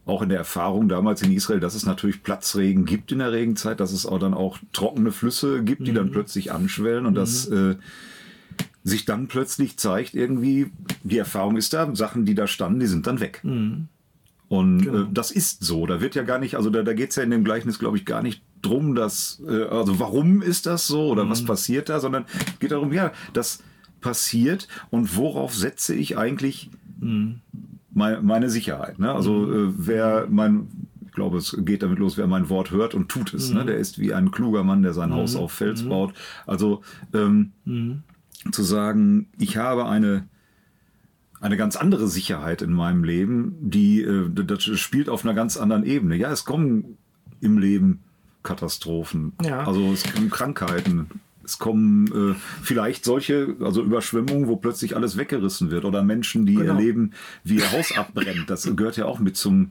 auch 0.04 0.22
in 0.22 0.28
der 0.28 0.38
Erfahrung 0.38 0.88
damals 0.88 1.22
in 1.22 1.32
Israel, 1.32 1.60
dass 1.60 1.74
es 1.74 1.86
natürlich 1.86 2.22
Platzregen 2.22 2.84
gibt 2.84 3.12
in 3.12 3.20
der 3.20 3.32
Regenzeit, 3.32 3.78
dass 3.78 3.92
es 3.92 4.04
auch 4.04 4.18
dann 4.18 4.34
auch 4.34 4.58
trockene 4.72 5.12
Flüsse 5.12 5.62
gibt, 5.62 5.86
die 5.86 5.92
mhm. 5.92 5.96
dann 5.96 6.10
plötzlich 6.10 6.50
anschwellen 6.50 7.06
und 7.06 7.12
mhm. 7.12 7.16
dass 7.16 7.46
äh, 7.46 7.76
sich 8.82 9.04
dann 9.04 9.28
plötzlich 9.28 9.76
zeigt, 9.76 10.14
irgendwie, 10.14 10.72
die 11.04 11.18
Erfahrung 11.18 11.56
ist 11.56 11.72
da, 11.72 11.94
Sachen, 11.94 12.24
die 12.24 12.34
da 12.34 12.48
standen, 12.48 12.80
die 12.80 12.86
sind 12.86 13.06
dann 13.06 13.20
weg. 13.20 13.40
Mhm. 13.44 13.86
Und 14.48 14.80
äh, 14.80 14.84
genau. 14.84 15.02
äh, 15.02 15.06
das 15.12 15.30
ist 15.30 15.62
so. 15.62 15.86
Da 15.86 16.00
wird 16.00 16.16
ja 16.16 16.24
gar 16.24 16.40
nicht, 16.40 16.56
also 16.56 16.68
da, 16.68 16.82
da 16.82 16.94
geht 16.94 17.10
es 17.10 17.16
ja 17.16 17.22
in 17.22 17.30
dem 17.30 17.44
Gleichnis, 17.44 17.78
glaube 17.78 17.96
ich, 17.96 18.04
gar 18.04 18.22
nicht 18.22 18.42
drum, 18.60 18.96
dass, 18.96 19.40
äh, 19.48 19.64
also 19.64 20.00
warum 20.00 20.42
ist 20.42 20.66
das 20.66 20.88
so 20.88 21.10
oder 21.10 21.28
was 21.30 21.42
mhm. 21.42 21.46
passiert 21.46 21.88
da, 21.88 22.00
sondern 22.00 22.24
es 22.46 22.58
geht 22.58 22.72
darum, 22.72 22.92
ja, 22.92 23.12
das 23.32 23.62
passiert 24.00 24.66
und 24.90 25.16
worauf 25.16 25.54
setze 25.54 25.94
ich 25.94 26.18
eigentlich 26.18 26.70
mhm 26.98 27.40
meine, 27.94 28.50
Sicherheit. 28.50 28.98
Ne? 28.98 29.12
Also 29.12 29.34
mhm. 29.34 29.68
äh, 29.68 29.72
wer 29.76 30.26
mein, 30.30 30.68
ich 31.04 31.12
glaube, 31.12 31.38
es 31.38 31.56
geht 31.60 31.82
damit 31.82 31.98
los, 31.98 32.16
wer 32.16 32.26
mein 32.26 32.48
Wort 32.48 32.70
hört 32.70 32.94
und 32.94 33.08
tut 33.08 33.34
es. 33.34 33.50
Ne? 33.50 33.60
Mhm. 33.60 33.60
Ne? 33.60 33.66
Der 33.72 33.76
ist 33.78 33.98
wie 33.98 34.14
ein 34.14 34.30
kluger 34.30 34.64
Mann, 34.64 34.82
der 34.82 34.92
sein 34.92 35.10
mhm. 35.10 35.14
Haus 35.14 35.36
auf 35.36 35.52
Fels 35.52 35.82
mhm. 35.84 35.88
baut. 35.88 36.14
Also 36.46 36.82
ähm, 37.12 37.52
mhm. 37.64 38.02
zu 38.50 38.62
sagen, 38.62 39.28
ich 39.38 39.56
habe 39.56 39.86
eine 39.86 40.28
eine 41.40 41.56
ganz 41.56 41.74
andere 41.74 42.06
Sicherheit 42.06 42.62
in 42.62 42.72
meinem 42.72 43.02
Leben, 43.02 43.56
die 43.60 44.00
äh, 44.00 44.30
das 44.32 44.62
spielt 44.62 45.08
auf 45.08 45.24
einer 45.24 45.34
ganz 45.34 45.56
anderen 45.56 45.84
Ebene. 45.84 46.14
Ja, 46.14 46.30
es 46.30 46.44
kommen 46.44 46.98
im 47.40 47.58
Leben 47.58 48.04
Katastrophen, 48.44 49.32
ja. 49.42 49.64
also 49.66 49.92
es 49.92 50.04
kommen 50.04 50.30
Krankheiten, 50.30 51.08
es 51.44 51.58
kommen 51.58 52.06
äh, 52.32 52.34
vielleicht 52.62 53.04
solche, 53.04 53.56
also 53.60 53.82
Überschwemmungen, 53.82 54.48
wo 54.48 54.56
plötzlich 54.56 54.96
alles 54.96 55.16
weggerissen 55.16 55.70
wird 55.70 55.84
oder 55.84 56.02
Menschen, 56.02 56.46
die 56.46 56.54
genau. 56.54 56.74
erleben, 56.74 57.12
wie 57.44 57.56
ihr 57.56 57.72
Haus 57.72 57.96
abbrennt. 57.96 58.48
Das 58.48 58.70
gehört 58.76 58.96
ja 58.96 59.06
auch 59.06 59.18
mit 59.18 59.36
zum, 59.36 59.70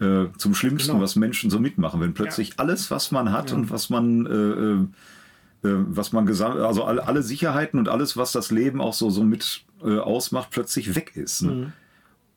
äh, 0.00 0.26
zum 0.38 0.54
Schlimmsten, 0.54 0.92
genau. 0.92 1.02
was 1.02 1.16
Menschen 1.16 1.50
so 1.50 1.58
mitmachen. 1.58 2.00
Wenn 2.00 2.14
plötzlich 2.14 2.50
ja. 2.50 2.54
alles, 2.58 2.90
was 2.90 3.10
man 3.10 3.32
hat 3.32 3.50
ja. 3.50 3.56
und 3.56 3.70
was 3.70 3.90
man, 3.90 4.26
äh, 4.26 4.30
äh, 4.30 5.68
äh 5.68 5.84
was 5.88 6.12
man 6.12 6.26
gesagt, 6.26 6.56
also 6.58 6.84
alle, 6.84 7.06
alle 7.06 7.22
Sicherheiten 7.22 7.78
und 7.78 7.88
alles, 7.88 8.16
was 8.16 8.32
das 8.32 8.50
Leben 8.50 8.80
auch 8.80 8.94
so, 8.94 9.10
so 9.10 9.24
mit 9.24 9.64
äh, 9.84 9.98
ausmacht, 9.98 10.50
plötzlich 10.50 10.94
weg 10.94 11.16
ist. 11.16 11.42
Ne? 11.42 11.72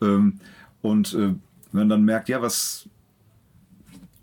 Mhm. 0.01 0.07
Ähm, 0.07 0.39
und 0.81 1.13
wenn 1.13 1.39
man 1.71 1.89
dann 1.89 2.05
merkt, 2.05 2.29
ja, 2.29 2.43
was, 2.43 2.87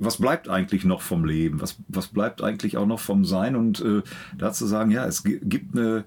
was 0.04 0.18
bleibt 0.18 0.48
eigentlich 0.48 0.84
noch 0.84 1.00
vom 1.00 1.24
Leben? 1.24 1.60
Was, 1.60 1.76
was 1.88 2.08
bleibt 2.08 2.42
eigentlich 2.42 2.76
auch 2.76 2.86
noch 2.86 3.00
vom 3.00 3.24
Sein? 3.24 3.56
Und 3.56 3.80
äh, 3.80 4.02
da 4.36 4.52
sagen, 4.52 4.90
ja, 4.90 5.06
es 5.06 5.22
gibt 5.24 5.76
eine, 5.76 6.04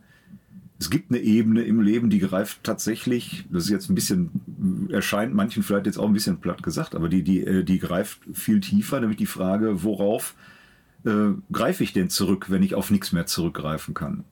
es 0.80 0.90
gibt 0.90 1.12
eine 1.12 1.20
Ebene 1.20 1.64
im 1.64 1.82
Leben, 1.82 2.10
die 2.10 2.20
greift 2.20 2.64
tatsächlich, 2.64 3.46
das 3.50 3.66
ist 3.66 3.70
jetzt 3.70 3.90
ein 3.90 3.96
bisschen, 3.96 4.90
erscheint 4.92 5.34
manchen 5.34 5.64
vielleicht 5.64 5.86
jetzt 5.86 5.98
auch 5.98 6.08
ein 6.08 6.14
bisschen 6.14 6.38
platt 6.38 6.64
gesagt, 6.64 6.96
aber 6.96 7.10
die, 7.10 7.24
die, 7.24 7.42
äh, 7.42 7.64
die 7.64 7.80
greift 7.80 8.20
viel 8.34 8.60
tiefer, 8.60 9.00
nämlich 9.00 9.18
die 9.18 9.26
Frage, 9.26 9.84
worauf 9.84 10.36
äh, 11.06 11.32
greife 11.52 11.84
ich 11.84 11.94
denn 11.94 12.10
zurück, 12.10 12.48
wenn 12.50 12.64
ich 12.64 12.76
auf 12.76 12.92
nichts 12.92 13.12
mehr 13.12 13.26
zurückgreifen 13.26 13.94
kann? 13.94 14.24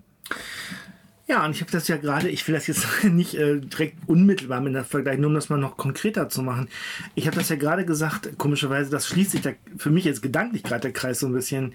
Ja, 1.26 1.46
und 1.46 1.52
ich 1.52 1.62
habe 1.62 1.72
das 1.72 1.88
ja 1.88 1.96
gerade, 1.96 2.28
ich 2.30 2.46
will 2.48 2.56
das 2.56 2.68
jetzt 2.68 2.86
nicht 3.04 3.36
äh, 3.36 3.60
direkt 3.60 3.98
unmittelbar 4.08 4.60
mit 4.60 4.74
der 4.76 4.84
Vergleich, 4.84 5.18
nur 5.18 5.30
um 5.30 5.36
das 5.36 5.50
mal 5.50 5.58
noch 5.58 5.78
konkreter 5.78 6.28
zu 6.28 6.44
machen. 6.44 6.68
Ich 7.16 7.28
habe 7.28 7.38
das 7.38 7.48
ja 7.48 7.56
gerade 7.56 7.86
gesagt, 7.86 8.38
komischerweise, 8.38 8.92
das 8.92 9.08
schließt 9.08 9.32
sich 9.32 9.42
da 9.42 9.52
für 9.78 9.90
mich 9.90 10.04
jetzt 10.04 10.22
gedanklich 10.22 10.64
gerade 10.64 10.82
der 10.82 10.92
Kreis 10.92 11.22
so 11.22 11.28
ein 11.28 11.34
bisschen. 11.34 11.74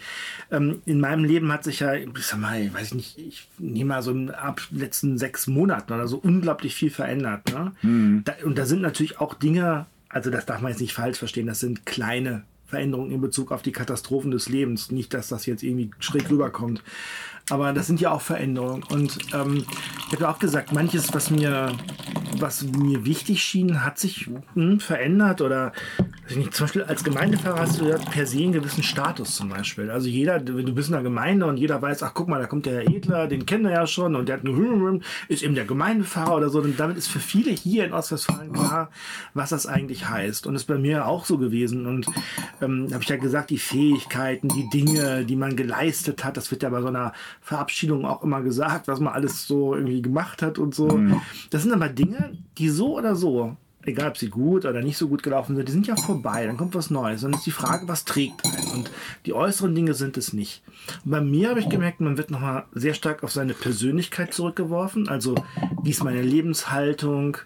Ähm, 0.50 0.82
in 0.84 1.00
meinem 1.00 1.24
Leben 1.24 1.50
hat 1.50 1.64
sich 1.64 1.80
ja, 1.80 1.94
ich 1.94 2.08
sag 2.20 2.40
mal, 2.40 2.60
ich 2.60 2.74
weiß 2.74 2.92
nicht, 2.92 3.16
ich 3.18 3.48
nehme 3.56 3.88
mal 3.88 4.02
so 4.02 4.10
in 4.10 4.30
ab 4.30 4.60
letzten 4.70 5.16
sechs 5.16 5.46
Monaten 5.46 5.94
oder 5.94 6.08
so 6.08 6.18
unglaublich 6.18 6.74
viel 6.74 6.90
verändert. 6.90 7.50
Ne? 7.50 7.72
Mhm. 7.80 8.22
Da, 8.24 8.34
und 8.44 8.58
da 8.58 8.66
sind 8.66 8.82
natürlich 8.82 9.18
auch 9.18 9.32
Dinge, 9.32 9.86
also 10.10 10.28
das 10.28 10.44
darf 10.44 10.60
man 10.60 10.72
jetzt 10.72 10.80
nicht 10.80 10.92
falsch 10.92 11.18
verstehen, 11.18 11.46
das 11.46 11.60
sind 11.60 11.86
kleine 11.86 12.44
Veränderungen 12.68 13.12
in 13.12 13.20
Bezug 13.22 13.50
auf 13.50 13.62
die 13.62 13.72
Katastrophen 13.72 14.30
des 14.30 14.50
Lebens. 14.50 14.90
Nicht, 14.90 15.14
dass 15.14 15.28
das 15.28 15.46
jetzt 15.46 15.62
irgendwie 15.62 15.90
schräg 16.00 16.30
rüberkommt. 16.30 16.82
Aber 17.50 17.72
das 17.72 17.86
sind 17.86 18.00
ja 18.00 18.12
auch 18.12 18.20
Veränderungen. 18.20 18.82
Und 18.90 19.18
ähm, 19.34 19.64
ich 20.06 20.12
habe 20.12 20.24
ja 20.24 20.30
auch 20.30 20.38
gesagt, 20.38 20.72
manches, 20.72 21.12
was 21.12 21.30
mir, 21.30 21.72
was 22.38 22.62
mir 22.62 23.04
wichtig 23.04 23.42
schien, 23.42 23.84
hat 23.84 23.98
sich 23.98 24.30
hm, 24.54 24.80
verändert. 24.80 25.40
Oder 25.40 25.72
nicht, 26.34 26.54
zum 26.54 26.64
Beispiel 26.64 26.82
als 26.82 27.04
Gemeindepfarrer 27.04 27.60
hast 27.60 27.80
du 27.80 27.86
ja 27.86 27.96
per 27.96 28.26
se 28.26 28.38
einen 28.38 28.52
gewissen 28.52 28.82
Status 28.82 29.36
zum 29.36 29.48
Beispiel. 29.48 29.90
Also 29.90 30.08
jeder, 30.08 30.38
du 30.38 30.74
bist 30.74 30.88
in 30.88 30.94
der 30.94 31.02
Gemeinde 31.02 31.46
und 31.46 31.56
jeder 31.56 31.80
weiß, 31.80 32.02
ach 32.02 32.12
guck 32.14 32.28
mal, 32.28 32.40
da 32.40 32.46
kommt 32.46 32.66
der 32.66 32.82
Herr 32.82 32.88
Edler, 32.88 33.26
den 33.26 33.46
kennen 33.46 33.64
wir 33.64 33.72
ja 33.72 33.86
schon 33.86 34.14
und 34.14 34.28
der 34.28 34.38
hat 34.38 34.44
einen, 34.44 35.02
ist 35.28 35.42
eben 35.42 35.54
der 35.54 35.64
Gemeindepfarrer 35.64 36.36
oder 36.36 36.50
so. 36.50 36.60
Und 36.60 36.78
damit 36.78 36.96
ist 36.96 37.08
für 37.08 37.20
viele 37.20 37.50
hier 37.50 37.84
in 37.84 37.92
Ostwestfalen 37.92 38.52
klar, 38.52 38.90
was 39.34 39.50
das 39.50 39.66
eigentlich 39.66 40.08
heißt. 40.08 40.46
Und 40.46 40.54
ist 40.54 40.64
bei 40.64 40.78
mir 40.78 41.06
auch 41.06 41.24
so 41.24 41.38
gewesen. 41.38 41.86
Und 41.86 42.06
ähm, 42.60 42.88
habe 42.92 43.02
ich 43.02 43.08
ja 43.08 43.16
gesagt, 43.16 43.50
die 43.50 43.58
Fähigkeiten, 43.58 44.48
die 44.48 44.68
Dinge, 44.68 45.24
die 45.24 45.36
man 45.36 45.56
geleistet 45.56 46.24
hat, 46.24 46.36
das 46.36 46.50
wird 46.50 46.62
ja 46.62 46.70
bei 46.70 46.80
so 46.80 46.88
einer 46.88 47.12
Verabschiedung 47.40 48.04
auch 48.04 48.22
immer 48.22 48.42
gesagt, 48.42 48.88
was 48.88 49.00
man 49.00 49.14
alles 49.14 49.46
so 49.46 49.74
irgendwie 49.74 50.02
gemacht 50.02 50.42
hat 50.42 50.58
und 50.58 50.74
so. 50.74 50.88
Mhm. 50.88 51.20
Das 51.50 51.62
sind 51.62 51.72
aber 51.72 51.88
Dinge, 51.88 52.17
die 52.58 52.68
so 52.68 52.96
oder 52.96 53.16
so, 53.16 53.56
egal 53.82 54.10
ob 54.10 54.16
sie 54.16 54.28
gut 54.28 54.64
oder 54.64 54.82
nicht 54.82 54.98
so 54.98 55.08
gut 55.08 55.22
gelaufen 55.22 55.56
sind, 55.56 55.68
die 55.68 55.72
sind 55.72 55.86
ja 55.86 55.96
vorbei, 55.96 56.46
dann 56.46 56.56
kommt 56.56 56.74
was 56.74 56.90
Neues. 56.90 57.22
Dann 57.22 57.32
ist 57.32 57.46
die 57.46 57.50
Frage, 57.50 57.88
was 57.88 58.04
trägt 58.04 58.44
einen? 58.44 58.70
Und 58.72 58.90
die 59.26 59.32
äußeren 59.32 59.74
Dinge 59.74 59.94
sind 59.94 60.16
es 60.16 60.32
nicht. 60.32 60.62
Und 61.04 61.10
bei 61.10 61.20
mir 61.20 61.50
habe 61.50 61.60
ich 61.60 61.68
gemerkt, 61.68 62.00
man 62.00 62.18
wird 62.18 62.30
nochmal 62.30 62.64
sehr 62.72 62.94
stark 62.94 63.22
auf 63.22 63.32
seine 63.32 63.54
Persönlichkeit 63.54 64.34
zurückgeworfen. 64.34 65.08
Also, 65.08 65.34
wie 65.82 65.90
ist 65.90 66.04
meine 66.04 66.22
Lebenshaltung? 66.22 67.38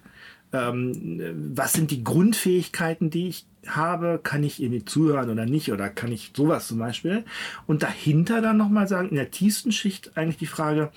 Ähm, 0.53 1.55
was 1.55 1.73
sind 1.73 1.91
die 1.91 2.05
Grundfähigkeiten, 2.05 3.11
die 3.11 3.29
ich 3.29 3.47
habe, 3.67 4.21
kann 4.23 4.43
ich 4.43 4.61
irgendwie 4.61 4.85
zuhören 4.85 5.31
oder 5.31 5.47
nicht 5.47 5.73
oder 5.73 5.88
kann 5.88 6.12
ich 6.12 6.33
sowas 6.37 6.69
zum 6.69 6.79
Beispiel. 6.79 7.25
Und 7.67 7.83
dahinter 7.83 8.41
dann 8.41 8.57
nochmal 8.57 8.88
sagen, 8.88 9.11
in 9.11 9.17
der 9.17 9.31
tiefsten 9.31 9.73
Schicht 9.73 10.17
eigentlich 10.17 10.38
die 10.38 10.47
Frage, 10.47 10.91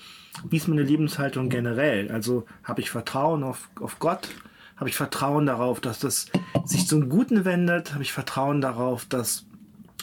wie 0.48 0.56
ist 0.56 0.68
meine 0.68 0.82
Lebenshaltung 0.82 1.48
generell? 1.48 2.10
Also 2.10 2.44
habe 2.64 2.80
ich 2.80 2.90
Vertrauen 2.90 3.42
auf, 3.42 3.70
auf 3.80 3.98
Gott? 3.98 4.28
Habe 4.76 4.90
ich 4.90 4.96
Vertrauen 4.96 5.46
darauf, 5.46 5.80
dass 5.80 6.00
das 6.00 6.26
sich 6.64 6.86
zum 6.86 7.08
Guten 7.08 7.44
wendet? 7.44 7.94
Habe 7.94 8.02
ich 8.02 8.12
Vertrauen 8.12 8.60
darauf, 8.60 9.06
dass 9.06 9.46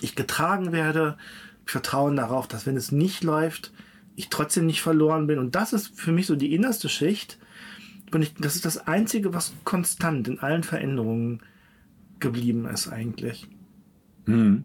ich 0.01 0.15
getragen 0.15 0.71
werde? 0.71 1.17
Ich 1.65 1.71
Vertrauen 1.71 2.15
darauf, 2.15 2.47
dass 2.47 2.65
wenn 2.65 2.75
es 2.75 2.91
nicht 2.91 3.23
läuft, 3.23 3.71
ich 4.15 4.29
trotzdem 4.29 4.65
nicht 4.65 4.81
verloren 4.81 5.27
bin? 5.27 5.37
Und 5.37 5.55
das 5.55 5.73
ist 5.73 5.99
für 5.99 6.11
mich 6.11 6.25
so 6.25 6.35
die 6.35 6.55
innerste 6.55 6.89
Schicht. 6.89 7.37
Und 8.13 8.21
ich, 8.21 8.33
das 8.35 8.55
ist 8.55 8.65
das 8.65 8.87
Einzige, 8.87 9.33
was 9.33 9.53
konstant 9.63 10.27
in 10.27 10.39
allen 10.39 10.63
Veränderungen 10.63 11.41
geblieben 12.19 12.65
ist 12.65 12.87
eigentlich. 12.87 13.47
Hm. 14.25 14.63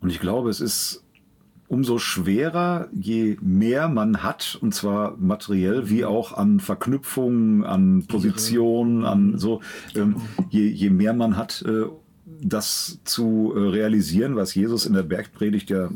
Und 0.00 0.10
ich 0.10 0.20
glaube, 0.20 0.50
es 0.50 0.60
ist 0.60 1.02
umso 1.68 1.98
schwerer, 1.98 2.88
je 2.92 3.36
mehr 3.40 3.88
man 3.88 4.22
hat, 4.22 4.58
und 4.60 4.74
zwar 4.74 5.16
materiell 5.16 5.90
wie 5.90 6.04
auch 6.04 6.32
an 6.32 6.60
Verknüpfungen, 6.60 7.64
an 7.64 8.06
Positionen, 8.06 9.04
an 9.04 9.38
so, 9.38 9.60
ähm, 9.94 10.16
je, 10.50 10.68
je 10.68 10.90
mehr 10.90 11.12
man 11.12 11.36
hat, 11.36 11.62
äh, 11.66 11.86
das 12.40 13.00
zu 13.04 13.52
äh, 13.56 13.58
realisieren, 13.58 14.36
was 14.36 14.54
Jesus 14.54 14.86
in 14.86 14.92
der 14.92 15.02
Bergpredigt 15.02 15.70
ja 15.70 15.90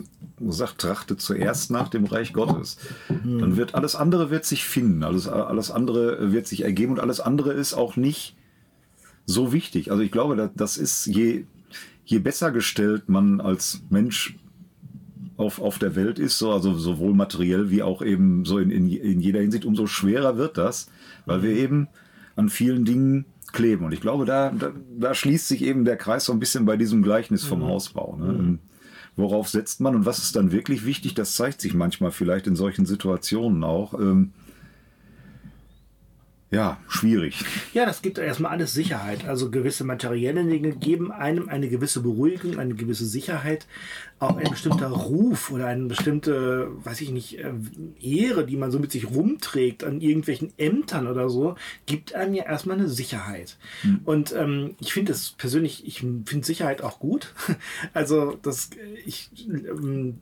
sagt, 0.48 0.78
trachtet 0.78 1.20
zuerst 1.20 1.70
nach 1.70 1.88
dem 1.88 2.04
Reich 2.04 2.32
Gottes. 2.32 2.78
Dann 3.08 3.56
wird 3.56 3.74
alles 3.74 3.94
andere 3.94 4.30
wird 4.30 4.44
sich 4.44 4.64
finden, 4.64 5.02
alles, 5.02 5.28
alles 5.28 5.70
andere 5.70 6.32
wird 6.32 6.46
sich 6.46 6.64
ergeben 6.64 6.92
und 6.92 7.00
alles 7.00 7.20
andere 7.20 7.52
ist 7.52 7.74
auch 7.74 7.96
nicht 7.96 8.36
so 9.26 9.52
wichtig. 9.52 9.90
Also 9.90 10.02
ich 10.02 10.10
glaube, 10.10 10.50
das 10.54 10.76
ist 10.76 11.06
je, 11.06 11.44
je 12.04 12.18
besser 12.18 12.50
gestellt 12.50 13.08
man 13.08 13.40
als 13.40 13.82
Mensch 13.90 14.36
auf, 15.36 15.60
auf 15.60 15.78
der 15.78 15.96
Welt 15.96 16.18
ist, 16.18 16.38
so, 16.38 16.52
also 16.52 16.74
sowohl 16.74 17.14
materiell 17.14 17.70
wie 17.70 17.82
auch 17.82 18.02
eben 18.02 18.44
so 18.44 18.58
in, 18.58 18.70
in, 18.70 18.90
in 18.90 19.20
jeder 19.20 19.40
Hinsicht, 19.40 19.64
umso 19.64 19.86
schwerer 19.86 20.36
wird 20.36 20.58
das, 20.58 20.90
weil 21.26 21.42
wir 21.42 21.50
eben 21.50 21.88
an 22.36 22.48
vielen 22.48 22.84
Dingen 22.84 23.24
kleben. 23.52 23.84
Und 23.84 23.92
ich 23.92 24.00
glaube, 24.00 24.26
da, 24.26 24.50
da, 24.50 24.72
da 24.98 25.14
schließt 25.14 25.48
sich 25.48 25.62
eben 25.62 25.84
der 25.84 25.96
Kreis 25.96 26.24
so 26.24 26.32
ein 26.32 26.40
bisschen 26.40 26.64
bei 26.64 26.76
diesem 26.76 27.02
Gleichnis 27.02 27.44
vom 27.44 27.60
mhm. 27.60 27.66
Hausbau. 27.66 28.16
Ne? 28.18 28.58
Worauf 29.16 29.48
setzt 29.48 29.80
man 29.80 29.94
und 29.94 30.06
was 30.06 30.18
ist 30.18 30.36
dann 30.36 30.52
wirklich 30.52 30.84
wichtig? 30.84 31.14
Das 31.14 31.34
zeigt 31.34 31.60
sich 31.60 31.74
manchmal 31.74 32.10
vielleicht 32.10 32.46
in 32.46 32.56
solchen 32.56 32.86
Situationen 32.86 33.64
auch. 33.64 33.94
Ähm, 33.94 34.32
ja, 36.52 36.78
schwierig. 36.88 37.44
Ja, 37.72 37.86
das 37.86 38.02
gibt 38.02 38.18
erstmal 38.18 38.50
alles 38.50 38.72
Sicherheit. 38.72 39.28
Also 39.28 39.52
gewisse 39.52 39.84
materielle 39.84 40.44
Dinge 40.44 40.72
geben 40.72 41.12
einem 41.12 41.48
eine 41.48 41.68
gewisse 41.68 42.00
Beruhigung, 42.00 42.58
eine 42.58 42.74
gewisse 42.74 43.06
Sicherheit. 43.06 43.68
Auch 44.18 44.36
ein 44.36 44.50
bestimmter 44.50 44.88
Ruf 44.88 45.52
oder 45.52 45.66
eine 45.66 45.86
bestimmte, 45.86 46.68
weiß 46.84 47.02
ich 47.02 47.10
nicht, 47.10 47.38
äh, 47.38 47.52
Ehre, 48.00 48.44
die 48.44 48.56
man 48.56 48.72
so 48.72 48.80
mit 48.80 48.90
sich 48.90 49.10
rumträgt 49.10 49.84
an 49.84 50.00
irgendwelchen 50.00 50.52
Ämtern 50.58 51.06
oder 51.06 51.30
so, 51.30 51.54
gibt 51.86 52.16
einem 52.16 52.34
ja 52.34 52.44
erstmal 52.44 52.78
eine 52.78 52.88
Sicherheit. 52.88 53.56
Hm. 53.82 54.00
Und 54.04 54.34
ähm, 54.36 54.74
ich 54.80 54.92
finde 54.92 55.12
es 55.12 55.30
persönlich, 55.30 55.86
ich 55.86 56.00
finde 56.00 56.44
Sicherheit 56.44 56.82
auch 56.82 56.98
gut. 56.98 57.32
Also 57.94 58.38
das, 58.42 58.70
ich, 59.04 59.30
ähm, 59.48 60.18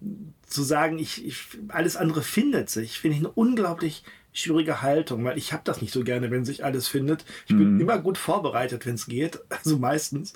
zu 0.46 0.62
sagen, 0.62 0.98
ich, 0.98 1.24
ich, 1.26 1.46
alles 1.68 1.96
andere 1.96 2.22
findet 2.22 2.70
sich, 2.70 2.98
finde 2.98 3.16
ich 3.16 3.22
eine 3.22 3.32
unglaublich 3.32 4.02
schwierige 4.32 4.82
Haltung, 4.82 5.24
weil 5.24 5.38
ich 5.38 5.52
habe 5.52 5.62
das 5.64 5.80
nicht 5.80 5.92
so 5.92 6.04
gerne, 6.04 6.30
wenn 6.30 6.44
sich 6.44 6.64
alles 6.64 6.86
findet. 6.86 7.24
Ich 7.46 7.56
bin 7.56 7.74
mhm. 7.74 7.80
immer 7.80 7.98
gut 7.98 8.18
vorbereitet, 8.18 8.86
wenn 8.86 8.94
es 8.94 9.06
geht, 9.06 9.40
also 9.48 9.78
meistens. 9.78 10.32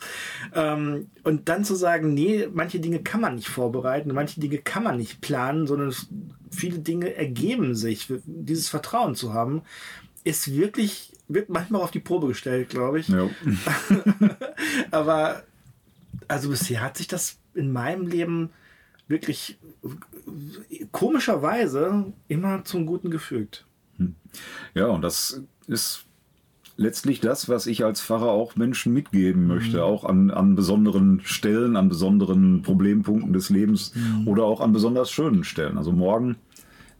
Ähm, 0.54 1.10
und 1.22 1.48
dann 1.48 1.64
zu 1.64 1.74
sagen, 1.74 2.14
nee, 2.14 2.48
manche 2.52 2.80
Dinge 2.80 3.02
kann 3.02 3.20
man 3.20 3.36
nicht 3.36 3.48
vorbereiten, 3.48 4.12
manche 4.12 4.40
Dinge 4.40 4.58
kann 4.58 4.82
man 4.82 4.96
nicht 4.96 5.20
planen, 5.20 5.66
sondern 5.66 5.94
viele 6.50 6.78
Dinge 6.78 7.14
ergeben 7.14 7.74
sich. 7.74 8.12
Dieses 8.24 8.68
Vertrauen 8.68 9.14
zu 9.14 9.32
haben, 9.34 9.62
ist 10.24 10.54
wirklich, 10.54 11.12
wird 11.28 11.48
manchmal 11.48 11.82
auf 11.82 11.90
die 11.90 12.00
Probe 12.00 12.28
gestellt, 12.28 12.70
glaube 12.70 13.00
ich. 13.00 13.08
Ja. 13.08 13.28
Aber 14.90 15.42
also 16.28 16.50
bisher 16.50 16.80
hat 16.80 16.96
sich 16.96 17.08
das 17.08 17.38
in 17.54 17.72
meinem 17.72 18.06
Leben 18.06 18.50
wirklich 19.08 19.58
komischerweise 20.90 22.12
immer 22.28 22.64
zum 22.64 22.86
Guten 22.86 23.10
gefügt. 23.10 23.66
Hm. 24.02 24.14
Ja, 24.74 24.86
und 24.86 25.02
das 25.02 25.42
ist 25.66 26.06
letztlich 26.76 27.20
das, 27.20 27.48
was 27.48 27.66
ich 27.66 27.84
als 27.84 28.00
Pfarrer 28.00 28.30
auch 28.30 28.56
Menschen 28.56 28.92
mitgeben 28.92 29.46
möchte, 29.46 29.78
mhm. 29.78 29.82
auch 29.82 30.04
an, 30.04 30.30
an 30.30 30.54
besonderen 30.54 31.20
Stellen, 31.24 31.76
an 31.76 31.88
besonderen 31.88 32.62
Problempunkten 32.62 33.32
des 33.32 33.50
Lebens 33.50 33.92
mhm. 33.94 34.28
oder 34.28 34.44
auch 34.44 34.60
an 34.60 34.72
besonders 34.72 35.10
schönen 35.10 35.44
Stellen. 35.44 35.78
Also 35.78 35.92
morgen 35.92 36.36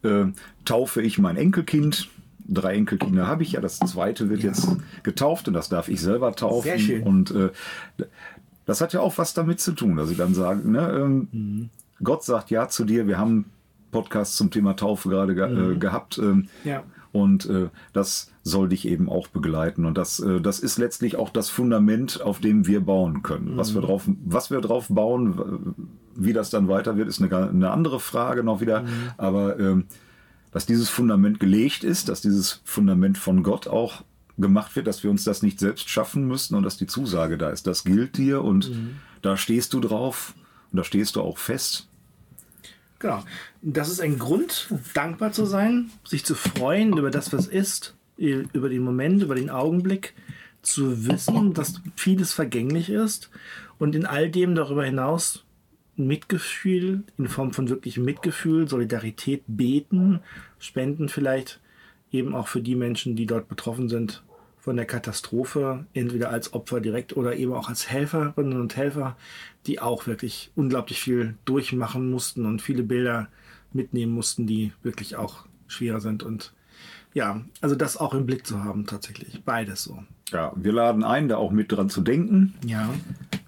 äh, 0.03 0.27
taufe 0.65 1.03
ich 1.03 1.19
mein 1.19 1.37
Enkelkind. 1.37 2.09
Drei 2.47 2.75
Enkelkinder 2.75 3.27
habe 3.27 3.45
ich 3.45 3.53
ja. 3.53 3.61
Das 3.61 3.79
zweite 3.79 4.29
wird 4.29 4.43
ja. 4.43 4.51
jetzt 4.51 4.69
getauft 5.03 5.49
und 5.49 5.55
das 5.55 5.69
darf 5.69 5.89
ich 5.89 6.01
selber 6.01 6.35
taufen. 6.35 6.65
Sehr 6.65 6.79
schön. 6.79 7.03
Und 7.05 7.31
äh, 7.31 7.51
das 8.67 8.81
hat 8.81 8.93
ja 8.93 9.01
auch 9.01 9.17
was 9.17 9.33
damit 9.33 9.61
zu 9.61 9.73
tun, 9.73 9.97
dass 9.97 10.11
ich 10.11 10.17
dann 10.17 10.35
sage, 10.35 10.69
ne, 10.69 10.91
ähm, 10.91 11.29
mhm. 11.33 11.71
Gott 12.03 12.25
sagt 12.25 12.51
ja 12.51 12.69
zu 12.69 12.85
dir, 12.85 13.07
wir 13.07 13.17
haben 13.17 13.47
Podcast 13.93 14.37
zum 14.37 14.51
Thema 14.51 14.75
Taufe 14.75 15.09
gerade 15.09 15.37
ge 15.37 15.49
mhm. 15.49 15.73
äh, 15.73 15.77
gehabt. 15.77 16.19
Ähm, 16.19 16.49
ja. 16.65 16.83
Und 17.13 17.49
äh, 17.49 17.69
das 17.93 18.33
soll 18.43 18.71
dich 18.71 18.89
eben 18.89 19.09
auch 19.09 19.29
begleiten. 19.29 19.85
Und 19.85 19.97
das, 19.99 20.19
äh, 20.19 20.41
das 20.41 20.59
ist 20.59 20.79
letztlich 20.79 21.17
auch 21.17 21.31
das 21.31 21.51
Fundament, 21.51 22.21
auf 22.23 22.41
dem 22.41 22.67
wir 22.67 22.81
bauen 22.81 23.23
können. 23.23 23.53
Mhm. 23.53 23.57
Was, 23.59 23.75
wir 23.75 23.83
drauf, 23.83 24.09
was 24.25 24.51
wir 24.51 24.61
drauf 24.61 24.87
bauen, 24.89 25.77
wie 26.17 26.33
das 26.33 26.51
dann 26.51 26.69
weiter 26.69 26.97
wird, 26.97 27.09
ist 27.09 27.23
eine, 27.23 27.49
eine 27.49 27.71
andere 27.71 28.01
Frage 28.01 28.43
noch 28.43 28.61
wieder. 28.61 28.83
Mhm. 28.83 28.89
Aber 29.19 29.61
ähm, 29.61 29.85
dass 30.51 30.67
dieses 30.67 30.89
Fundament 30.89 31.39
gelegt 31.39 31.85
ist, 31.85 32.09
dass 32.09 32.21
dieses 32.21 32.61
Fundament 32.65 33.19
von 33.19 33.43
Gott 33.43 33.69
auch 33.69 34.03
gemacht 34.39 34.75
wird, 34.77 34.87
dass 34.87 35.03
wir 35.03 35.11
uns 35.11 35.25
das 35.25 35.43
nicht 35.43 35.59
selbst 35.59 35.89
schaffen 35.89 36.27
müssen 36.27 36.55
und 36.55 36.63
dass 36.63 36.77
die 36.77 36.87
Zusage 36.87 37.39
da 37.39 37.51
ist. 37.51 37.67
Das 37.67 37.85
gilt 37.85 38.17
dir 38.17 38.43
und 38.43 38.71
mhm. 38.71 38.97
da 39.21 39.37
stehst 39.37 39.73
du 39.75 39.81
drauf 39.81 40.35
und 40.71 40.79
da 40.79 40.85
stehst 40.85 41.17
du 41.17 41.21
auch 41.21 41.39
fest. 41.39 41.89
Genau. 43.03 43.25
Das 43.63 43.89
ist 43.89 44.01
ein 44.01 44.17
Grund, 44.17 44.69
dankbar 44.95 45.33
zu 45.33 45.45
sein, 45.45 45.91
sich 46.05 46.25
zu 46.25 46.37
freuen 46.37 46.97
über 46.97 47.11
das, 47.11 47.33
was 47.33 47.49
ist, 47.49 47.97
über 48.17 48.69
den 48.69 48.83
Moment, 48.83 49.25
über 49.25 49.35
den 49.35 49.51
Augenblick, 49.51 50.15
zu 50.63 51.09
wissen, 51.09 51.53
dass 51.53 51.81
vieles 51.97 52.33
vergänglich 52.33 52.89
ist 52.89 53.31
und 53.81 53.97
in 53.97 54.07
all 54.07 54.31
dem 54.31 54.55
darüber 54.55 54.85
hinaus 54.85 55.45
Mitgefühl 55.97 57.03
in 57.19 57.27
Form 57.27 57.53
von 57.53 57.69
wirklichem 57.69 58.05
Mitgefühl, 58.05 58.69
Solidarität, 58.69 59.43
beten, 59.49 60.21
spenden 60.61 61.09
vielleicht 61.09 61.61
eben 62.13 62.37
auch 62.37 62.47
für 62.47 62.63
die 62.63 62.77
Menschen, 62.77 63.17
die 63.17 63.27
dort 63.27 63.49
betroffen 63.49 63.89
sind 63.89 64.23
von 64.63 64.77
der 64.77 64.87
Katastrophe, 64.87 65.87
entweder 65.93 66.31
als 66.31 66.53
Opfer 66.53 66.81
direkt 66.81 67.17
oder 67.17 67.35
eben 67.35 67.53
auch 67.53 67.69
als 67.69 67.91
Helferinnen 67.91 68.61
und 68.61 68.77
Helfer, 68.77 69.17
die 69.67 69.81
auch 69.81 70.07
wirklich 70.07 70.53
unglaublich 70.55 71.01
viel 71.01 71.35
durchmachen 71.45 72.09
mussten 72.09 72.47
und 72.47 72.63
viele 72.63 72.85
Bilder 72.85 73.29
mitnehmen 73.73 74.13
mussten, 74.13 74.47
die 74.47 74.73
wirklich 74.85 75.17
auch 75.17 75.47
schwer 75.67 76.01
sind. 76.01 76.23
Und 76.23 76.53
ja, 77.15 77.41
also 77.61 77.75
das 77.75 77.97
auch 77.97 78.15
im 78.15 78.27
Blick 78.27 78.47
zu 78.47 78.65
haben, 78.65 78.87
tatsächlich. 78.87 79.43
Beides 79.45 79.85
so. 79.85 79.99
Ja, 80.31 80.53
wir 80.57 80.73
laden 80.73 81.05
ein, 81.05 81.29
da 81.29 81.37
auch 81.37 81.51
mit 81.51 81.71
dran 81.71 81.91
zu 81.91 82.01
denken. 82.01 82.55
Ja. 82.65 82.89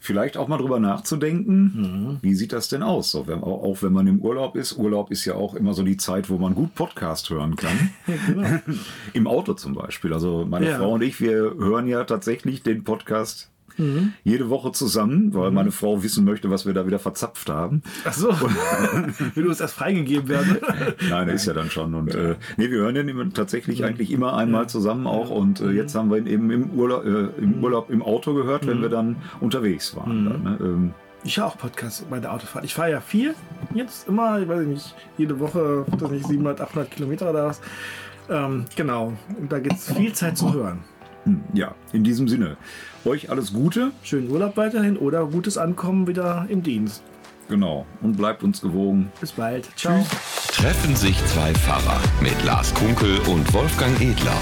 Vielleicht 0.00 0.36
auch 0.36 0.48
mal 0.48 0.58
drüber 0.58 0.80
nachzudenken, 0.80 1.62
mhm. 1.74 2.18
wie 2.20 2.34
sieht 2.34 2.52
das 2.52 2.68
denn 2.68 2.82
aus? 2.82 3.10
So, 3.10 3.26
wenn, 3.26 3.42
auch, 3.42 3.62
auch, 3.62 3.82
wenn 3.82 3.92
man 3.92 4.06
im 4.06 4.20
Urlaub 4.20 4.54
ist. 4.54 4.76
Urlaub 4.76 5.10
ist 5.10 5.24
ja 5.24 5.34
auch 5.34 5.54
immer 5.54 5.72
so 5.72 5.82
die 5.82 5.96
Zeit, 5.96 6.28
wo 6.28 6.36
man 6.36 6.54
gut 6.54 6.74
Podcast 6.74 7.30
hören 7.30 7.56
kann. 7.56 7.90
genau. 8.26 8.60
Im 9.14 9.26
Auto 9.26 9.54
zum 9.54 9.72
Beispiel. 9.72 10.12
Also 10.12 10.44
meine 10.46 10.68
ja. 10.68 10.76
Frau 10.76 10.92
und 10.92 11.02
ich, 11.02 11.22
wir 11.22 11.54
hören 11.58 11.86
ja 11.86 12.04
tatsächlich 12.04 12.62
den 12.62 12.84
Podcast 12.84 13.50
Mhm. 13.76 14.12
Jede 14.22 14.50
Woche 14.50 14.72
zusammen, 14.72 15.34
weil 15.34 15.50
mhm. 15.50 15.54
meine 15.54 15.70
Frau 15.72 16.02
wissen 16.02 16.24
möchte, 16.24 16.50
was 16.50 16.66
wir 16.66 16.74
da 16.74 16.86
wieder 16.86 16.98
verzapft 16.98 17.48
haben. 17.48 17.82
Ach 18.04 18.12
so. 18.12 18.28
Will 19.34 19.46
uns 19.46 19.60
erst 19.60 19.74
freigegeben 19.74 20.28
werden? 20.28 20.58
Nein, 21.10 21.28
er 21.28 21.34
ist 21.34 21.46
ja 21.46 21.52
dann 21.52 21.70
schon. 21.70 21.94
Und 21.94 22.14
äh, 22.14 22.36
nee, 22.56 22.70
wir 22.70 22.78
hören 22.78 22.94
den 22.94 23.32
tatsächlich 23.32 23.80
mhm. 23.80 23.86
eigentlich 23.86 24.10
immer 24.10 24.36
einmal 24.36 24.68
zusammen 24.68 25.06
auch. 25.06 25.30
Und 25.30 25.60
äh, 25.60 25.70
jetzt 25.70 25.94
haben 25.94 26.10
wir 26.10 26.18
ihn 26.18 26.26
eben 26.26 26.50
im 26.50 26.70
Urlaub, 26.70 27.04
äh, 27.04 27.42
im, 27.42 27.62
Urlaub 27.62 27.90
im 27.90 28.02
Auto 28.02 28.34
gehört, 28.34 28.66
wenn 28.66 28.80
wir 28.80 28.88
dann 28.88 29.16
unterwegs 29.40 29.96
waren. 29.96 30.24
Dann, 30.24 30.42
ne? 30.42 30.58
ähm, 30.60 30.94
ich 31.24 31.38
höre 31.38 31.46
auch 31.46 31.56
Podcasts 31.56 32.04
bei 32.10 32.20
der 32.20 32.32
Autofahrt. 32.32 32.64
Ich 32.64 32.74
fahre 32.74 32.90
ja 32.90 33.00
viel 33.00 33.34
jetzt 33.74 34.08
immer, 34.08 34.40
ich 34.40 34.48
weiß 34.48 34.66
nicht, 34.66 34.94
jede 35.16 35.40
Woche, 35.40 35.86
das 35.98 36.10
nicht 36.10 36.26
700, 36.26 36.60
800 36.60 36.90
Kilometer 36.90 37.30
oder 37.30 37.46
was. 37.46 37.60
Ähm, 38.28 38.66
genau, 38.76 39.12
und 39.38 39.50
da 39.50 39.58
gibt 39.58 39.76
es 39.76 39.92
viel 39.92 40.12
Zeit 40.12 40.36
zu 40.36 40.52
hören. 40.52 40.80
Hm, 41.24 41.42
ja, 41.54 41.74
in 41.92 42.04
diesem 42.04 42.28
Sinne. 42.28 42.56
Euch 43.04 43.30
alles 43.30 43.52
Gute. 43.52 43.92
Schönen 44.02 44.30
Urlaub 44.30 44.56
weiterhin 44.56 44.96
oder 44.96 45.26
gutes 45.26 45.58
Ankommen 45.58 46.06
wieder 46.06 46.46
im 46.48 46.62
Dienst. 46.62 47.02
Genau. 47.48 47.84
Und 48.00 48.16
bleibt 48.16 48.42
uns 48.42 48.60
gewogen. 48.62 49.12
Bis 49.20 49.32
bald. 49.32 49.68
Ciao. 49.76 50.04
Treffen 50.48 50.96
sich 50.96 51.16
zwei 51.26 51.52
Pfarrer 51.52 52.00
mit 52.22 52.42
Lars 52.44 52.72
Kunkel 52.74 53.18
und 53.26 53.52
Wolfgang 53.52 54.00
Edler. 54.00 54.38